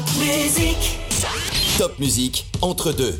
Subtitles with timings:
[0.00, 0.98] Top musique.
[1.76, 3.18] Top musique entre deux.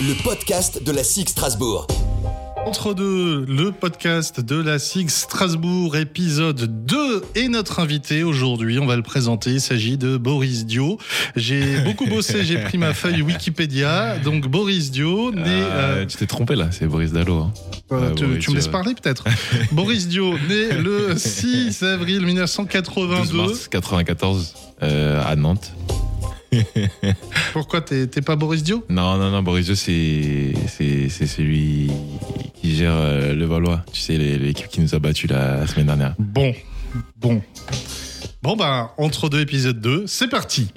[0.00, 1.86] Le podcast de la SIG Strasbourg.
[2.66, 7.22] Entre deux, le podcast de la SIG Strasbourg, épisode 2.
[7.34, 10.98] Et notre invité aujourd'hui, on va le présenter, il s'agit de Boris Dio.
[11.36, 14.18] J'ai beaucoup bossé, j'ai pris ma feuille Wikipédia.
[14.18, 15.42] Donc Boris Dio, né...
[15.46, 17.36] Euh, euh, tu t'es trompé là, c'est Boris Dallo.
[17.40, 17.52] Hein.
[17.92, 18.72] euh, Ouais, tu, Boris tu me laisses Dio.
[18.72, 19.24] parler peut-être
[19.72, 23.36] Boris Dio, né le 6 avril 12 1982.
[23.36, 25.72] mars 94 euh, à Nantes.
[27.52, 31.90] Pourquoi t'es pas Boris Dio Non, non, non, Boris Dio, c'est c'est c'est celui
[32.54, 33.84] qui gère euh, le Valois.
[33.92, 36.14] Tu sais, l'équipe qui nous a battus la, la semaine dernière.
[36.18, 36.52] Bon,
[37.16, 37.42] bon.
[38.42, 40.68] Bon bah, entre deux épisodes 2, c'est parti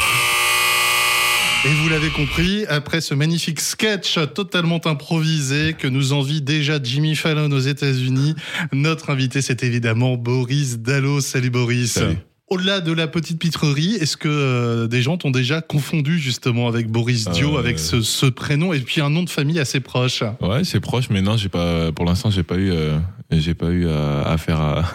[1.66, 7.16] et vous l'avez compris, après ce magnifique sketch totalement improvisé que nous envie déjà Jimmy
[7.16, 8.36] Fallon aux États-Unis,
[8.72, 11.20] notre invité c'est évidemment Boris Dallo.
[11.20, 11.94] Salut Boris.
[11.94, 12.18] Salut.
[12.50, 16.88] Au-delà de la petite pitrerie, est-ce que euh, des gens t'ont déjà confondu justement avec
[16.90, 20.24] Boris Dio, Euh, avec ce, ce prénom et puis un nom de famille assez proche?
[20.40, 21.92] Ouais, c'est proche, mais non, j'ai pas.
[21.92, 22.98] Pour l'instant, j'ai pas eu, euh,
[23.32, 24.86] j'ai pas eu à, à faire à,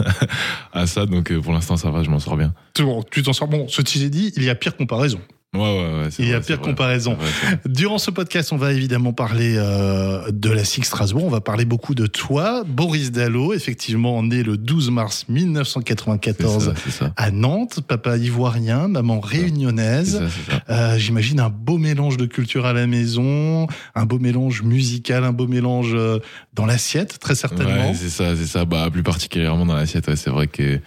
[0.72, 2.54] à ça, donc euh, pour l'instant, ça va, je m'en sors bien.
[2.78, 3.48] Bon, tu t'en sors.
[3.48, 5.20] Bon, ceci dit, il y a pire comparaison.
[5.54, 6.08] Ouais, ouais, ouais.
[6.18, 7.14] Il y a pire comparaison.
[7.14, 7.58] Vrai.
[7.66, 11.24] Durant ce podcast, on va évidemment parler euh, de la SIG Strasbourg.
[11.26, 16.64] On va parler beaucoup de toi, Boris Dallo, effectivement né le 12 mars C'est 1994
[16.64, 17.12] ça, c'est ça.
[17.18, 20.22] à Nantes, papa ivoirien, maman réunionnaise.
[20.70, 25.32] Euh, J'imagine un beau mélange de culture à la maison, un beau mélange musical, un
[25.32, 26.18] beau mélange euh,
[26.54, 27.90] dans l'assiette, très certainement.
[27.90, 28.64] Ouais, c'est ça, c'est ça.
[28.64, 30.80] Bah, plus particulièrement dans l'assiette, ouais, c'est vrai que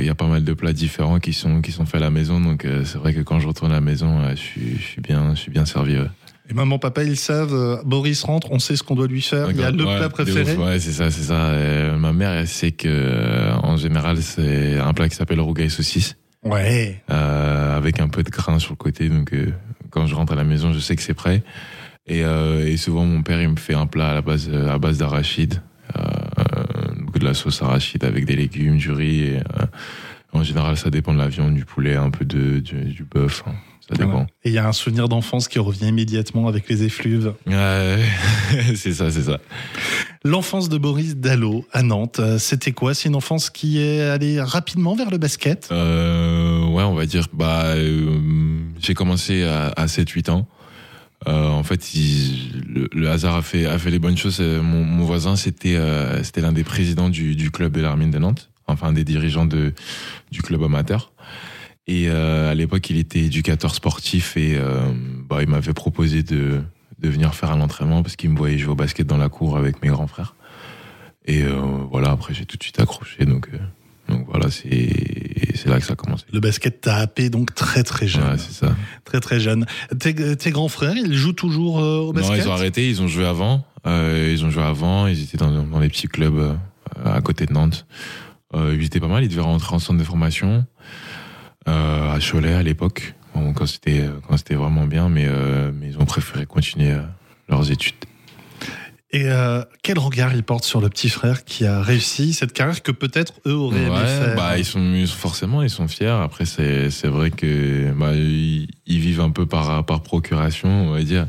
[0.00, 2.10] qu'il y a pas mal de plats différents qui sont qui sont faits à la
[2.10, 2.40] maison.
[2.40, 4.82] Donc euh, c'est vrai que quand je retourne à la maison, ouais, je suis je
[4.82, 5.96] suis bien je suis bien servi.
[5.98, 6.06] Ouais.
[6.50, 9.52] Et maman, papa, ils savent, euh, Boris rentre, on sait ce qu'on doit lui faire.
[9.52, 10.54] Il y a le Ouais, plat préféré.
[10.56, 11.34] ouf, Ouais, c'est ça, c'est ça.
[11.50, 15.70] Euh, ma mère, elle sait que euh, en général, c'est un plat qui s'appelle rougail
[15.70, 17.00] saucisse Ouais.
[17.10, 19.08] euh, avec un peu de grain sur le côté.
[19.08, 19.52] Donc euh,
[19.90, 21.44] quand je rentre à la maison, je sais que c'est prêt.
[22.08, 24.76] Et, euh, et souvent, mon père, il me fait un plat à la base à
[24.78, 25.62] base d'arachide,
[25.96, 29.20] euh, beaucoup de la sauce arachide avec des légumes, du riz.
[29.24, 29.66] Et, euh,
[30.32, 33.42] en général, ça dépend de la viande, du poulet, un peu de du, du bœuf.
[33.48, 33.52] hein.
[33.80, 34.28] Ça dépend.
[34.44, 37.32] Et il y a un souvenir d'enfance qui revient immédiatement avec les effluves.
[37.48, 37.98] Ouais,
[38.76, 39.38] c'est ça, c'est ça.
[40.22, 42.94] L'enfance de Boris Dallo à Nantes, euh, c'était quoi?
[42.94, 45.68] C'est une enfance qui est allée rapidement vers le basket?
[45.72, 47.26] Euh, ouais, on va dire.
[47.32, 48.20] Bah, euh,
[48.78, 50.46] j'ai commencé à, à 7-8 ans.
[51.28, 54.38] Euh, en fait, le, hasard a fait, a fait les bonnes choses.
[54.40, 58.10] Euh, Mon, mon voisin, c'était euh, c'était l'un des présidents du, du club de l'Armine
[58.10, 59.74] de Nantes, enfin des dirigeants de,
[60.30, 61.12] du club amateur.
[61.86, 64.80] Et euh, à l'époque, il était éducateur sportif et euh,
[65.28, 66.62] bah, il m'avait proposé de,
[66.98, 69.58] de venir faire un entraînement parce qu'il me voyait jouer au basket dans la cour
[69.58, 70.34] avec mes grands frères.
[71.26, 71.60] Et euh,
[71.90, 73.26] voilà, après, j'ai tout de suite accroché.
[73.26, 73.50] Donc,
[74.08, 76.24] donc voilà, c'est c'est là que ça a commencé.
[76.32, 78.24] Le basket t'a happé donc très très jeune.
[78.24, 78.74] Ouais, c'est ça.
[79.04, 79.66] très très jeune.
[79.98, 83.02] Tes, tes grands frères, ils jouent toujours euh, au basket Non, ils ont arrêté, ils
[83.02, 83.64] ont joué avant.
[83.86, 86.54] Euh, ils ont joué avant, ils étaient dans, dans les petits clubs euh,
[87.04, 87.86] à côté de Nantes.
[88.54, 90.66] Ils étaient pas mal, ils devaient rentrer en centre de formation
[91.66, 95.28] à Cholet à l'époque, bon, quand c'était quand c'était vraiment bien, mais,
[95.72, 96.96] mais ils ont préféré continuer
[97.48, 97.94] leurs études.
[99.12, 102.80] Et euh, quel regard ils portent sur le petit frère qui a réussi cette carrière
[102.80, 104.36] que peut-être eux auraient aimé Ouais, faire?
[104.36, 106.06] bah ils sont forcément ils sont fiers.
[106.22, 110.92] Après c'est c'est vrai que bah ils, ils vivent un peu par par procuration on
[110.92, 111.26] va dire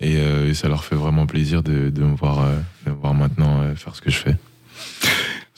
[0.00, 2.56] et, euh, et ça leur fait vraiment plaisir de de me voir euh,
[2.86, 4.36] de me voir maintenant euh, faire ce que je fais.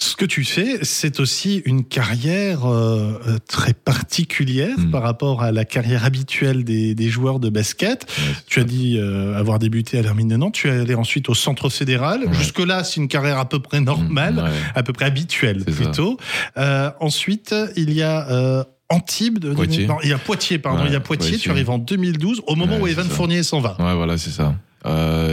[0.03, 4.91] Ce que tu fais, c'est aussi une carrière euh, très particulière Mm.
[4.91, 8.07] par rapport à la carrière habituelle des, des joueurs de basket.
[8.19, 11.29] Ouais, Tu as dit euh, avoir débuté à l'Hermine de Nantes, tu es allé ensuite
[11.29, 12.25] au Centre fédéral.
[12.25, 12.33] Ouais.
[12.33, 14.51] Jusque-là, c'est une carrière à peu près normale, Ouais.
[14.75, 16.17] à peu près habituelle plutôt.
[16.57, 19.39] Euh, ensuite, il y a Antibes.
[19.39, 19.87] De, Poitiers.
[19.87, 20.85] Non, il y a Poitiers, pardon.
[20.87, 23.15] Il y a Poitiers, tu arrives en 2012, au moment où Evan ça.
[23.15, 23.77] Fournier s'en va.
[23.79, 24.55] Ouais, voilà, c'est ça.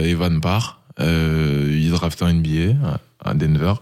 [0.02, 0.82] Evan part.
[1.00, 2.74] Il draft un NBA
[3.24, 3.74] à, Denver.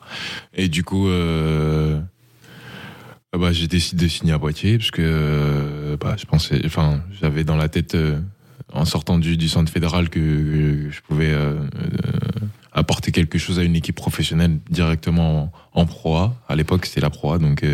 [0.55, 2.01] Et du coup, euh,
[3.35, 7.03] euh, bah, j'ai décidé de signer à Poitiers parce que euh, bah, je pensais, enfin,
[7.21, 8.21] j'avais dans la tête, euh,
[8.73, 11.33] en sortant du, du centre fédéral, que, je pouvais
[12.73, 16.37] apporter quelque chose à une équipe professionnelle directement en, en Pro A.
[16.49, 17.39] À l'époque, c'était la Pro.
[17.39, 17.65] Donc,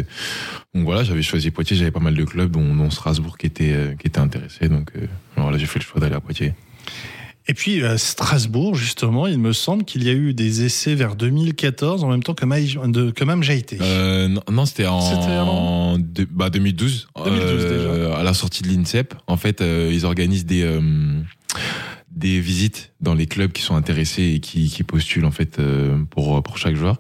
[0.75, 1.77] donc voilà, j'avais choisi Poitiers.
[1.77, 4.69] J'avais pas mal de clubs, dont, Strasbourg, qui étaient, euh, qui étaient intéressés.
[4.69, 4.93] Donc
[5.37, 6.55] voilà, j'ai fait le choix d'aller à Poitiers.
[7.49, 11.17] Et puis euh, Strasbourg, justement, il me semble qu'il y a eu des essais vers
[11.17, 13.79] 2014 en même temps que, Maï, de, que Mam Jaïté.
[13.81, 17.09] Euh, non, non, c'était en de- bah, 2012.
[17.17, 20.81] 2012 Euh, À la sortie de l'INSEP, en fait, euh, ils organisent des, euh,
[22.23, 25.99] des visites dans les clubs qui sont intéressés et qui, qui postulent en fait euh,
[26.09, 26.97] pour pour chaque joueur.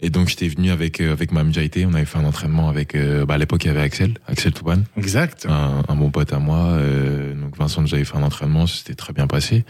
[0.00, 2.94] Et donc j'étais venu avec euh, avec Mam Jaité, on avait fait un entraînement avec
[2.94, 5.46] euh, bah, à l'époque il y avait Axel, Axel Touban, Exact.
[5.48, 6.58] un, un bon pote à moi.
[6.72, 9.64] euh, donc Vincent j'avais fait un entraînement, c'était très bien passé.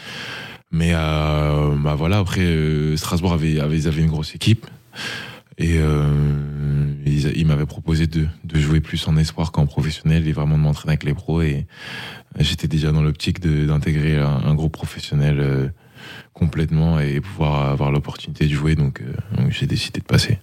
[0.73, 2.47] Mais euh, bah voilà après
[2.97, 4.67] Strasbourg avait, avait une grosse équipe
[5.59, 6.07] et euh,
[7.07, 10.63] ils, ils m'avaient proposé de, de jouer plus en espoir qu'en professionnel et vraiment de
[10.63, 11.67] m'entraîner avec les pros et
[12.39, 15.69] j'étais déjà dans l'optique d'intégrer un, un groupe professionnel euh,
[16.35, 20.39] complètement et pouvoir avoir l'opportunité de jouer donc, euh, donc j'ai décidé de passer.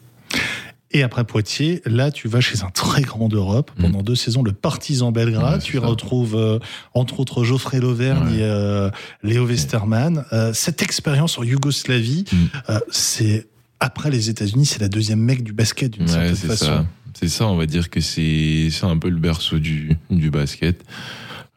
[0.95, 4.51] Et après Poitiers, là, tu vas chez un très grand d'Europe pendant deux saisons, le
[4.51, 5.53] Partizan Belgrade.
[5.53, 5.55] Mm.
[5.55, 6.59] Ouais, tu y retrouves, euh,
[6.93, 8.37] entre autres, Geoffrey Lauvergne Ouais.
[8.37, 8.91] et euh,
[9.23, 10.23] Léo Westermann.
[10.33, 12.35] Euh, cette expérience en Yougoslavie, Mm.
[12.69, 13.47] euh, c'est
[13.83, 16.65] après les États-Unis, c'est la deuxième mec du basket d'une Ouais, certaine c'est façon.
[16.65, 16.85] ça.
[17.13, 20.83] C'est ça, on va dire que c'est c'est un peu le berceau du, du basket.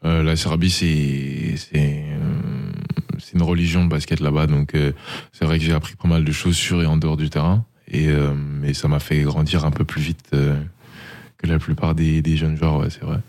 [0.05, 2.71] Euh, la Serbie, c'est c'est euh,
[3.17, 4.91] c'est une religion de basket là-bas, donc euh,
[5.33, 7.65] c'est vrai que j'ai appris pas mal de choses sur et en dehors du terrain,
[7.87, 8.33] et, euh,
[8.63, 12.57] et ça m'a fait grandir un peu plus vite que la plupart des, des jeunes
[12.57, 13.19] joueurs, ouais, c'est vrai.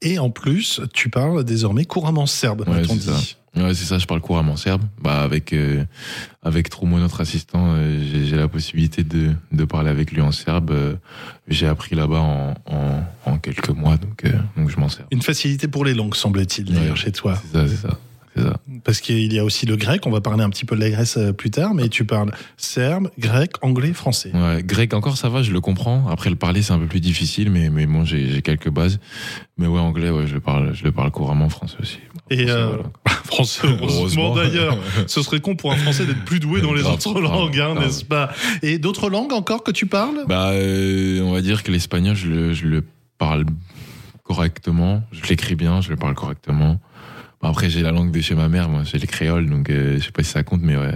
[0.00, 3.36] Et en plus, tu parles désormais couramment serbe, Ouais, c'est dit.
[3.62, 4.82] Ouais, c'est ça, je parle couramment serbe.
[5.02, 5.84] Bah, avec, euh,
[6.42, 10.70] avec Troumo, notre assistant, euh, j'ai la possibilité de, de parler avec lui en serbe.
[10.70, 10.94] Euh,
[11.48, 15.06] j'ai appris là-bas en, en, en quelques mois, donc, euh, donc je m'en sers.
[15.10, 16.96] Une facilité pour les langues, semble-t-il, d'ailleurs, Ouais.
[16.96, 17.40] chez toi.
[17.52, 17.98] C'est ça, c'est ça.
[18.38, 18.60] C'est ça.
[18.84, 20.90] Parce qu'il y a aussi le grec, on va parler un petit peu de la
[20.90, 24.30] Grèce euh, plus tard, mais tu parles serbe, grec, anglais, français.
[24.34, 26.08] Ouais, grec encore ça va, je le comprends.
[26.08, 29.00] Après le parler c'est un peu plus difficile, mais mais bon j'ai quelques bases.
[29.56, 31.98] Mais ouais anglais ouais je le parle je le parle couramment français aussi.
[32.30, 32.84] Et Français, euh, voilà.
[33.24, 34.78] français, heureusement d'ailleurs.
[35.06, 37.74] Ce serait con pour un français d'être plus doué dans les Grave, autres langues, hein,
[37.74, 38.30] n'est-ce pas?
[38.62, 40.24] Et d'autres langues encore que tu parles?
[40.26, 42.84] Bah euh, on va dire que l'espagnol je le je le
[43.18, 43.44] parle
[44.24, 46.80] correctement, je l'écris bien, je le parle correctement.
[47.40, 49.98] Bon, après j'ai la langue de chez ma mère, moi j'ai les créoles donc euh,
[49.98, 50.94] je sais pas si ça compte mais ouais.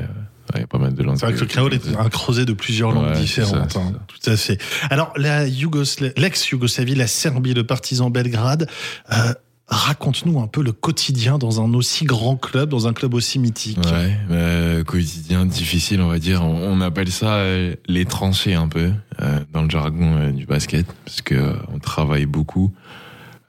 [0.54, 1.16] Il y a pas mal de langues.
[1.18, 3.72] C'est vrai que le créole est un creuset de plusieurs langues Ouais, différentes.
[3.72, 4.60] ça, hein, tout à fait.
[4.90, 8.68] Alors, la Yougosla- l'ex-Yougoslavie, la Serbie, le partisan Belgrade,
[9.12, 9.32] euh,
[9.68, 13.78] raconte-nous un peu le quotidien dans un aussi grand club, dans un club aussi mythique.
[13.86, 16.42] Ouais, euh, quotidien difficile, on va dire.
[16.42, 18.90] On, on appelle ça euh, les tranchées un peu
[19.22, 22.74] euh, dans le jargon euh, du basket, parce que euh, on travaille beaucoup.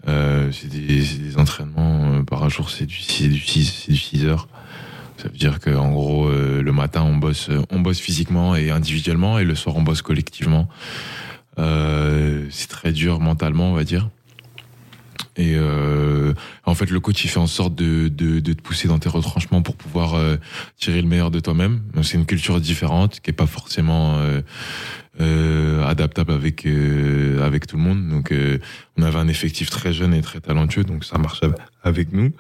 [0.08, 3.98] Euh, c'est des, des entraînements euh, par jour, c'est du 6 du 6 c'est du
[3.98, 4.48] 6 heures.
[5.18, 9.40] Ça veut dire qu'en gros, euh, le matin, on bosse, on bosse physiquement et individuellement,
[9.40, 10.68] et le soir, on bosse collectivement.
[11.60, 14.10] Euh, c'est très dur mentalement, on va dire.
[15.35, 16.33] Et euh,
[16.65, 19.09] en fait, le coach, il fait en sorte de, de, de te pousser dans tes
[19.09, 20.38] retranchements pour pouvoir euh,
[20.77, 21.81] tirer le meilleur de toi-même.
[21.95, 24.41] Donc, c'est une culture différente qui est pas forcément euh,
[25.21, 28.07] euh, adaptable avec euh, avec tout le monde.
[28.09, 28.59] Donc, euh,
[28.97, 32.31] on avait un effectif très jeune et très talentueux, donc ça marche av- avec nous.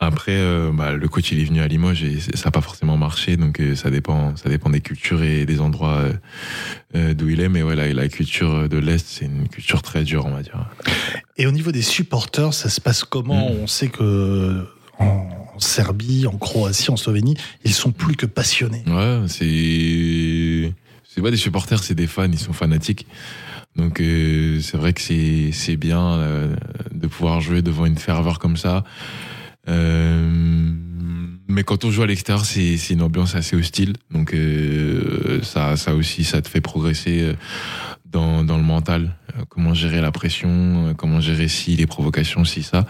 [0.00, 2.96] Après, euh, bah, le coach il est venu à Limoges et ça n'a pas forcément
[2.96, 6.04] marché, donc euh, ça dépend, ça dépend des cultures et des endroits
[6.94, 7.48] euh, d'où il est.
[7.48, 10.68] Mais ouais, la, la culture de l'est, c'est une culture très dure, on va dire.
[11.36, 13.56] Et au niveau des supporters, ça se passe comment Mm.
[13.62, 14.64] On sait que
[14.98, 18.84] en Serbie, en Croatie, en Slovénie, ils sont plus que passionnés.
[18.86, 20.72] Ouais, c'est
[21.04, 23.06] c'est pas des supporters, c'est des fans, ils sont fanatiques.
[23.76, 26.18] Donc c'est vrai que c'est c'est bien
[26.92, 28.84] de pouvoir jouer devant une ferveur comme ça.
[29.68, 30.72] Euh,
[31.50, 33.94] mais quand on joue à l'extérieur, c'est c'est une ambiance assez hostile.
[34.10, 37.32] Donc euh, ça ça aussi ça te fait progresser euh,
[38.10, 39.14] dans dans le mental.
[39.36, 42.86] Euh, Comment gérer la pression, comment gérer si les provocations, si ça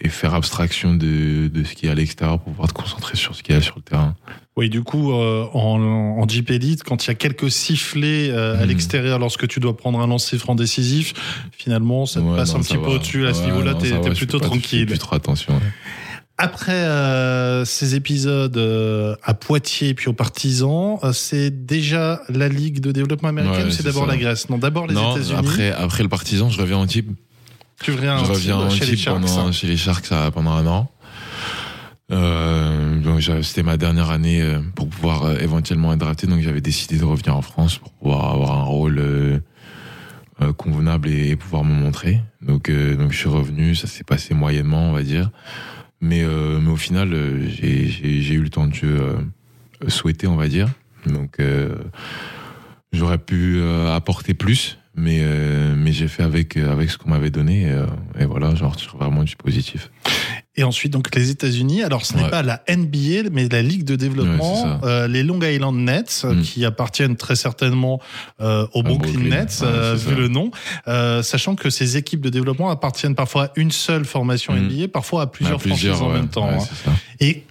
[0.00, 3.34] et faire abstraction de de ce qui est à l'extérieur pour pouvoir te concentrer sur
[3.34, 4.14] ce qui est sur le terrain.
[4.56, 8.54] Oui, du coup, euh, en, en Jeep Elite, quand il y a quelques sifflets euh,
[8.56, 8.68] à Mhm.
[8.68, 11.14] l'extérieur lorsque tu dois prendre un lancer franc décisif,
[11.52, 13.26] finalement, ça te Ouais, passe non, un petit peu au-dessus.
[13.26, 14.86] À ce Ouais, niveau-là, t'es plutôt tranquille.
[14.86, 15.60] plus trop attention.
[16.36, 22.48] Après euh, ces épisodes euh, à Poitiers et puis aux Partisans, euh, c'est déjà la
[22.48, 24.48] Ligue de développement américaine Ouais, ou c'est d'abord la Grèce?
[24.48, 25.38] Non, d'abord les États-Unis.
[25.38, 27.08] après, après le partisan, je reviens en type.
[27.80, 29.20] tu reviens, je en reviens en chez les Sharks.
[29.20, 29.52] pendant, hein.
[29.52, 30.90] chez les Sharks ça, pendant un an.
[32.10, 36.60] Euh, donc c'était ma dernière année euh, pour pouvoir euh, éventuellement être drafté, donc j'avais
[36.60, 39.40] décidé de revenir en France pour pouvoir avoir un rôle
[40.56, 42.20] convenable et, et pouvoir me montrer.
[42.46, 45.30] Donc, euh, donc je suis revenu, ça s'est passé moyennement, on va dire.
[46.04, 47.88] Mais, euh, mais au final, euh, j'ai-
[48.34, 50.68] eu le temps de jeu euh, souhaité, on va dire.
[51.06, 51.38] Donc
[52.92, 55.22] j'aurais pu apporter plus, mais,
[55.76, 57.62] mais j'ai fait avec, avec ce qu'on m'avait donné.
[57.64, 59.90] Et, et voilà, retire vraiment du positif.
[60.56, 61.82] Et ensuite, donc les États-Unis.
[61.82, 62.30] Alors, ce n'est Ouais.
[62.30, 66.42] pas la NBA, mais la Ligue de développement, euh, les Long Island Nets, euh, Mm.
[66.42, 68.00] qui appartiennent très certainement
[68.40, 70.16] euh, au Brooklyn, Brooklyn, Nets, ouais, euh, vu ça.
[70.20, 70.50] le nom,
[71.22, 74.58] sachant que ces équipes de développement appartiennent parfois à une seule formation Mm.
[74.68, 76.48] NBA, parfois à plusieurs, À plusieurs, franchises en même temps.
[76.48, 76.92] hein.
[77.20, 77.42] Et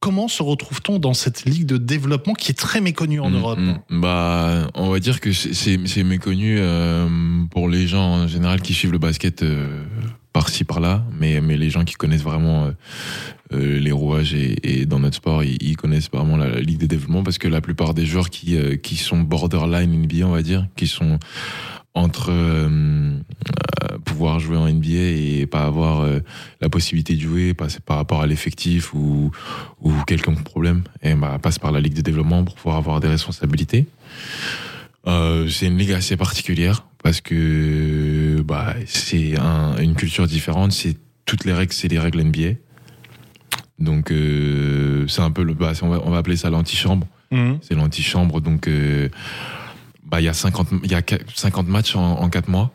[0.00, 3.58] comment se retrouve-t-on dans cette ligue de développement qui est très méconnue en Mm, Europe.
[3.88, 6.60] Bah, on va dire que c'est- méconnu
[7.50, 9.42] pour les gens en général qui suivent le basket
[10.34, 12.72] par-ci par-là, mais mais les gens qui connaissent vraiment euh,
[13.54, 16.86] euh, les rouages et, et dans notre sport, ils, ils connaissent vraiment la, ligue de
[16.86, 20.42] développement parce que la plupart des joueurs qui euh, qui sont borderline NBA, on va
[20.42, 21.18] dire, qui sont
[21.94, 23.16] entre euh,
[24.04, 26.18] pouvoir jouer en NBA et pas avoir euh,
[26.60, 29.30] la possibilité de jouer par rapport à l'effectif ou
[29.80, 33.08] ou quelconque problème et bah, passe par la ligue de développement pour pouvoir avoir des
[33.08, 33.86] responsabilités.
[35.06, 40.72] Euh, c'est une ligue assez particulière parce que bah, c'est un- une culture différente.
[40.72, 40.96] C'est
[41.26, 42.54] toutes les règles, c'est les règles NBA.
[43.78, 47.06] Donc euh, c'est un peu le, bah, on va, on va appeler ça l'antichambre.
[47.30, 47.58] Mhm.
[47.62, 48.40] C'est l'antichambre.
[48.40, 49.08] Donc euh,
[50.04, 51.02] bah il y a 50 il y a
[51.34, 52.72] 50 matchs en, en 4 mois.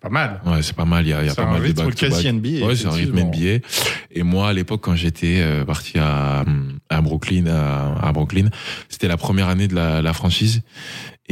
[0.00, 0.40] Pas mal.
[0.46, 1.04] Ouais, c'est pas mal.
[1.06, 2.10] Il y a, y a pas un mal de rythme back-to-back.
[2.22, 3.18] quasi NBA, Ouais, c'est un rythme.
[3.18, 3.66] NBA.
[4.12, 6.44] Et moi, à l'époque, quand j'étais euh, parti à,
[6.88, 8.48] à Brooklyn, à, à Brooklyn,
[8.88, 10.62] c'était la première année de la, la franchise.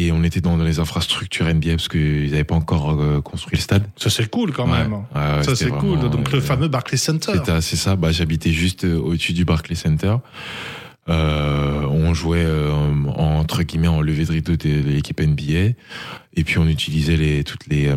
[0.00, 3.56] Et on était dans, dans les infrastructures NBA parce qu'ils n'avaient pas encore euh, construit
[3.56, 3.82] le stade.
[3.96, 4.78] Ça, c'est cool quand Ouais.
[4.78, 4.92] même.
[4.94, 5.98] Ouais, ça, c'est cool.
[6.08, 7.32] Donc, le euh, fameux Barclays Center.
[7.60, 7.96] C'est ça.
[7.96, 10.14] Bah, j'habitais juste euh, au-dessus du Barclays Center.
[11.08, 15.74] Euh, on jouait euh, en- entre guillemets en levée de rideau de, l'équipe NBA.
[16.36, 17.96] Et puis on utilisait les, toutes les, euh,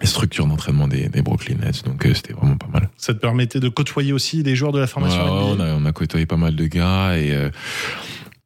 [0.00, 1.84] les structures d'entraînement des, des Brooklyn Nets.
[1.84, 2.88] Donc c'était vraiment pas mal.
[2.96, 5.64] Ça te permettait de côtoyer aussi les joueurs de la formation Ouais, NBA.
[5.64, 7.32] on, a, on a côtoyé pas mal de gars et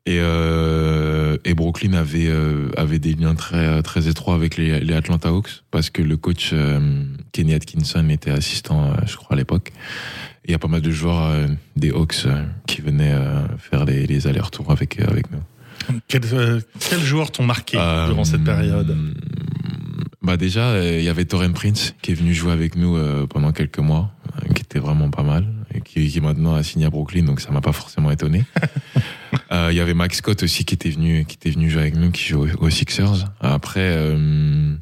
[0.09, 4.95] et, euh, et Brooklyn avait euh, avait des liens très très étroits avec les, les
[4.95, 9.37] Atlanta Hawks parce que le coach euh, Kenny Atkinson était assistant, euh, je crois à
[9.37, 9.71] l'époque.
[10.47, 11.47] Il y a pas mal de joueurs euh,
[11.77, 12.27] des Hawks
[12.67, 13.15] qui venaient
[13.59, 15.43] faire les, les allers-retours avec avec nous.
[16.09, 16.23] Quels
[16.81, 18.97] quels joueurs t'ont marqué durant cette période?
[20.29, 23.27] Bah déjà, euh, il y avait Torren Prince qui est venu jouer avec nous euh,
[23.27, 26.85] pendant quelques mois, euh, qui était vraiment pas mal, et qui, qui maintenant a signé
[26.85, 28.45] à Brooklyn, donc ça m'a pas forcément étonné.
[29.53, 31.97] Euh, Il y avait Max Scott aussi qui était venu, qui était venu jouer avec
[31.97, 33.33] nous, qui joue aux, Sixers.
[33.41, 34.75] Après, euh,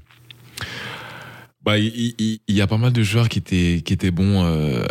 [1.67, 4.85] bah il y, a pas mal de joueurs qui étaient qui étaient bons euh,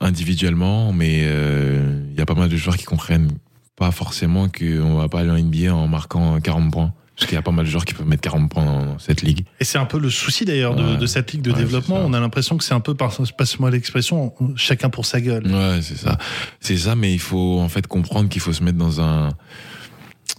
[0.00, 3.30] individuellement, mais euh, il y a pas mal de joueurs qui comprennent
[3.76, 6.92] pas forcément qu'on va pas aller en NBA en marquant 40 points.
[7.16, 9.22] Parce qu'il y a pas mal de joueurs qui peuvent mettre 40 points dans, cette
[9.22, 9.44] ligue.
[9.58, 10.96] Et c'est un peu le souci d'ailleurs de, Ouais.
[10.98, 11.96] de cette ligue de Ouais, développement.
[12.04, 15.46] On a l'impression que c'est un peu, passe-moi l'expression, chacun pour sa gueule.
[15.46, 16.18] Ouais, c'est ça.
[16.60, 19.30] C'est ça, mais il faut en fait comprendre qu'il faut se mettre dans un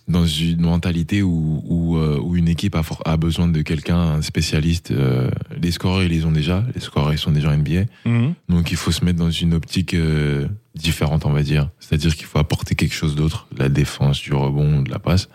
[0.08, 3.98] dans une mentalité où, où, euh, où une équipe a, for- a besoin de quelqu'un,
[3.98, 4.92] un spécialiste.
[4.92, 5.30] euh,
[5.62, 6.64] les scoreurs, ils les ont déjà.
[6.76, 7.86] Les scoreurs, ils sont déjà NBA.
[8.06, 8.34] Mhm.
[8.48, 11.70] Donc il faut se mettre dans une optique euh, différente, on va dire.
[11.80, 15.28] C'est-à-dire qu'il faut apporter quelque chose d'autre, la défense, du rebond, de la passe,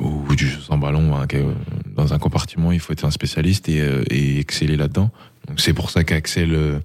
[0.00, 1.14] ou du jeu sans ballon.
[1.16, 1.26] hein,
[1.96, 5.10] dans un compartiment, il faut être un spécialiste et, euh, et exceller là-dedans.
[5.48, 6.78] Donc c'est pour ça qu'Axel euh,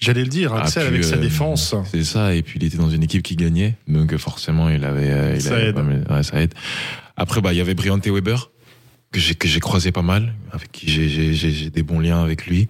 [0.00, 1.74] J'allais le dire, Axel avec sa euh, défense.
[1.90, 5.36] C'est ça, et puis il était dans une équipe qui gagnait, donc forcément il avait,
[5.36, 5.74] il Ça avait aide.
[5.76, 6.54] pas mal- ouais, ça aide.
[7.16, 8.50] Après, bah il y avait Briante Weber
[9.12, 12.66] que j'ai croisé pas mal, avec qui j'ai des bons liens avec lui,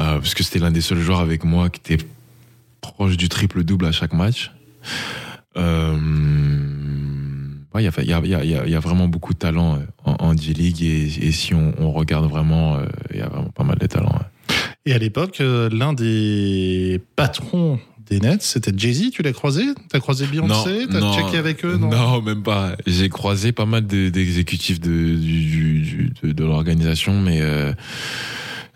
[0.00, 2.04] euh, parce que c'était l'un des seuls joueurs avec moi qui était
[2.80, 4.50] proche du triple double à chaque match.
[5.56, 5.96] Euh,
[7.86, 10.82] ouais, il y a, y, y, y vraiment beaucoup de talent euh, en, en D-League
[10.82, 13.86] et, et si on, on regarde vraiment, euh, il y a vraiment pas mal de
[13.86, 14.10] talent.
[14.12, 14.54] ouais.
[14.86, 19.10] Et à l'époque, euh, l'un des patrons des Nets, c'était Jay-Z.
[19.10, 19.62] Tu l'as croisé?
[19.90, 20.86] T'as croisé Beyoncé?
[20.90, 22.74] T'as checké avec eux non, même pas.
[22.86, 24.90] J'ai croisé pas mal de- d'exécutifs de,
[26.22, 27.72] de, de l'organisation, mais euh,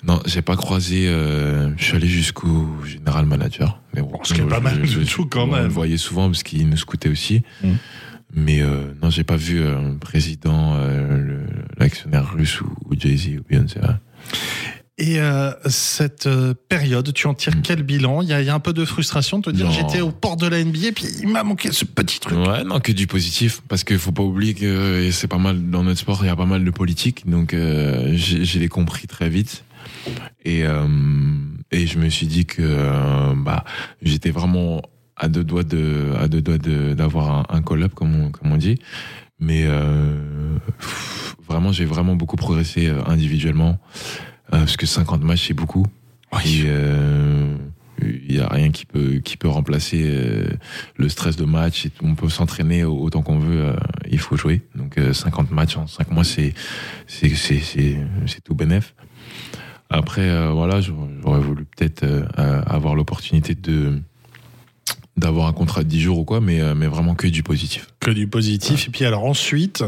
[0.04, 1.06] non, j'ai pas croisé.
[1.09, 3.80] euh, je suis allé jusqu'au général manager.
[3.94, 5.62] Mais bon, Ce qui est pas mal du tout, quand on même.
[5.62, 7.42] le voyait souvent parce qu'il nous scoutait aussi.
[7.64, 7.68] Mm.
[8.35, 11.45] Mais euh, non, j'ai pas vu euh, le président, euh,
[11.77, 13.79] l'actionnaire russe ou, ou Jay-Z ou Beyoncé.
[13.81, 13.87] ouais.
[14.99, 17.62] Et euh, cette euh, période, tu en tires Mm.
[17.62, 18.23] quel bilan?
[18.23, 20.11] Il y, a, il y a un peu de frustration de te dire j'étais au
[20.12, 22.39] port de la NBA puis il m'a manqué ce petit truc.
[22.39, 25.83] Ouais, non, que du positif, parce qu'il faut pas oublier que c'est pas mal dans
[25.83, 29.29] notre sport, il y a pas mal de politique, donc j'ai je l'ai compris très
[29.31, 29.65] vite.
[30.45, 33.65] Et et je me suis dit que bah
[34.03, 34.83] j'étais vraiment
[35.16, 38.52] à deux doigts de à deux doigts de d'avoir un, un call-up comme on, comme
[38.52, 38.78] on dit,
[39.38, 43.78] mais euh, pff, vraiment j'ai vraiment beaucoup progressé euh, individuellement
[44.52, 45.87] euh, parce que 50 matchs c'est beaucoup.
[46.47, 47.54] Et, euh,
[48.00, 50.49] il y a rien qui peut qui peut remplacer euh,
[50.97, 51.87] le stress de match.
[51.87, 53.61] Et on peut s'entraîner autant qu'on veut.
[53.66, 53.76] euh,
[54.11, 54.62] il faut jouer.
[54.75, 56.54] Donc euh, 50 matchs en 5 mois, c'est
[57.07, 58.95] c'est c'est c'est c'est tout bénef.
[59.90, 62.04] Après, euh, voilà, j'aurais voulu peut-être
[62.66, 64.00] avoir l'opportunité de
[65.16, 67.87] d'avoir un contrat de 10 jours ou quoi, mais euh, mais vraiment que du positif.
[68.00, 68.88] Que du positif.
[68.88, 69.85] Et puis alors ensuite,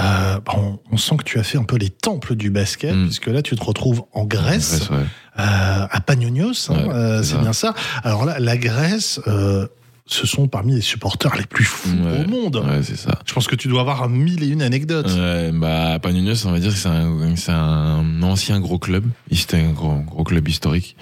[0.00, 3.04] euh, on, on sent que tu as fait un peu les temples du basket, Mm.
[3.06, 4.96] puisque là tu te retrouves en Grèce, ouais.
[5.38, 7.74] euh, à Panionios, hein, euh, c'est bien ça.
[8.04, 9.20] Alors là, la Grèce,
[10.10, 12.24] ce sont parmi les supporters les plus fous Ouais.
[12.24, 12.56] au monde.
[12.56, 13.18] Ouais, c'est ça.
[13.26, 15.10] Je pense que tu dois avoir mille et une anecdotes.
[15.14, 19.04] Ouais, bah, Panionios, on va dire que c'est un, un ancien gros club.
[19.32, 20.96] C'était un gros, gros club historique.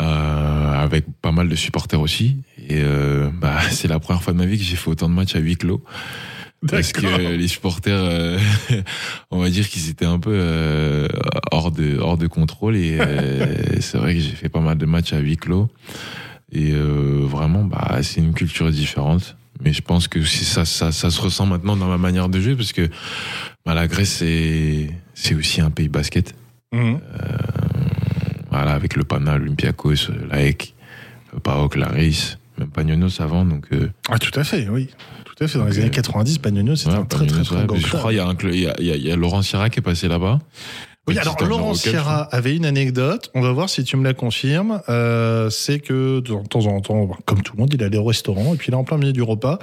[0.00, 2.36] Euh, avec pas mal de supporters aussi.
[2.68, 5.14] Et euh, bah, c'est la première fois de ma vie que j'ai fait autant de
[5.14, 5.82] matchs à huis clos.
[6.66, 8.38] Parce que les supporters, euh,
[9.30, 11.06] on va dire qu'ils étaient un peu euh,
[11.52, 13.46] hors de hors de contrôle et euh,
[13.80, 15.68] c'est vrai que j'ai fait pas mal de matchs à huis clos
[16.50, 19.36] et euh, vraiment bah c'est une culture différente.
[19.60, 22.56] Mais je pense que ça, ça ça se ressent maintenant dans ma manière de jouer
[22.56, 22.88] parce que
[23.64, 26.34] bah, la Grèce c'est c'est aussi un pays basket.
[26.72, 27.00] Mhm.
[28.50, 30.74] Voilà avec le Pana, l'Olympiakos, l'AEK,
[31.34, 33.66] le PAOK, l'Aris, même Pagnonos avant donc.
[33.72, 34.88] euh, Ah, tout à fait, oui.
[35.24, 35.58] Tout à fait.
[35.58, 37.86] Dans les années 90, Pagnonio, c'était Ouais, un très, très, Pagnonos, très ouais, grand je
[37.96, 40.40] crois il y a un y a, y a Laurent Sierra qui est passé là-bas.
[41.08, 43.30] Oui, alors Laurent Sierra avait une anecdote.
[43.34, 44.80] On va voir si tu me la confirmes.
[44.88, 48.04] Euh, c'est que de temps en temps, bon, comme tout le monde, il allait au
[48.04, 49.58] restaurant et puis là, en plein milieu du repas,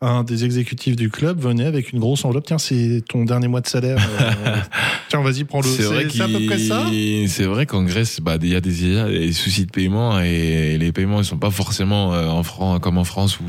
[0.00, 2.46] un des exécutifs du club venait avec une grosse enveloppe.
[2.46, 3.98] Tiens, c'est ton dernier mois de salaire.
[4.20, 4.56] Euh,
[5.08, 5.68] tiens, vas-y, prends-le.
[5.68, 6.84] C'est vrai C'est à peu près ça?
[6.88, 9.66] qu'il- C'est vrai qu'en Grèce, bah, il y a des, il y a des soucis
[9.66, 13.38] de paiement et les paiements ils sont pas forcément euh, en francs comme en France
[13.40, 13.44] ou,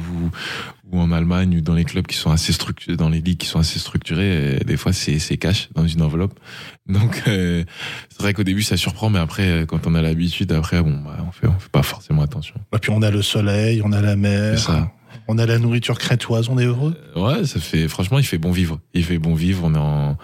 [0.91, 3.47] ou en Allemagne ou dans les clubs qui sont assez structurés, dans les ligues qui
[3.47, 4.57] sont assez structurées.
[4.57, 6.39] et des fois, c'est c'est cash dans une enveloppe.
[6.89, 7.63] Donc, euh,
[8.09, 10.99] c'est vrai qu'au début, ça surprend, mais après, euh, quand on a l'habitude, après, bon,
[11.05, 12.55] bah, on fait, on fait pas forcément attention.
[12.73, 14.91] Et puis on a le soleil, on a la mer, C'est ça.
[15.27, 16.49] On a la nourriture crétoise.
[16.49, 16.95] On est heureux.
[17.15, 18.79] Ouais, ça fait franchement, il fait bon vivre.
[18.93, 19.61] Il fait bon vivre.
[19.65, 20.17] On est, en-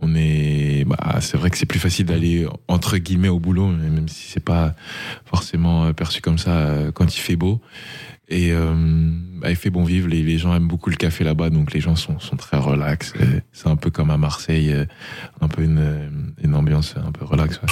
[0.00, 0.84] on est.
[0.86, 4.44] Bah, c'est vrai que c'est plus facile d'aller entre guillemets au boulot, même si c'est
[4.44, 4.74] pas
[5.24, 7.60] forcément euh, perçu comme ça euh, quand il fait beau.
[8.32, 8.72] Et euh,
[9.40, 10.08] bah, il fait bon vivre.
[10.08, 13.12] Les, gens aiment beaucoup le café là-bas, donc les gens sont, sont très relax.
[13.52, 14.84] C'est un peu comme à Marseille, euh,
[15.40, 16.08] un peu une, euh,
[16.42, 17.56] une ambiance un peu relax.
[17.60, 17.68] ouais.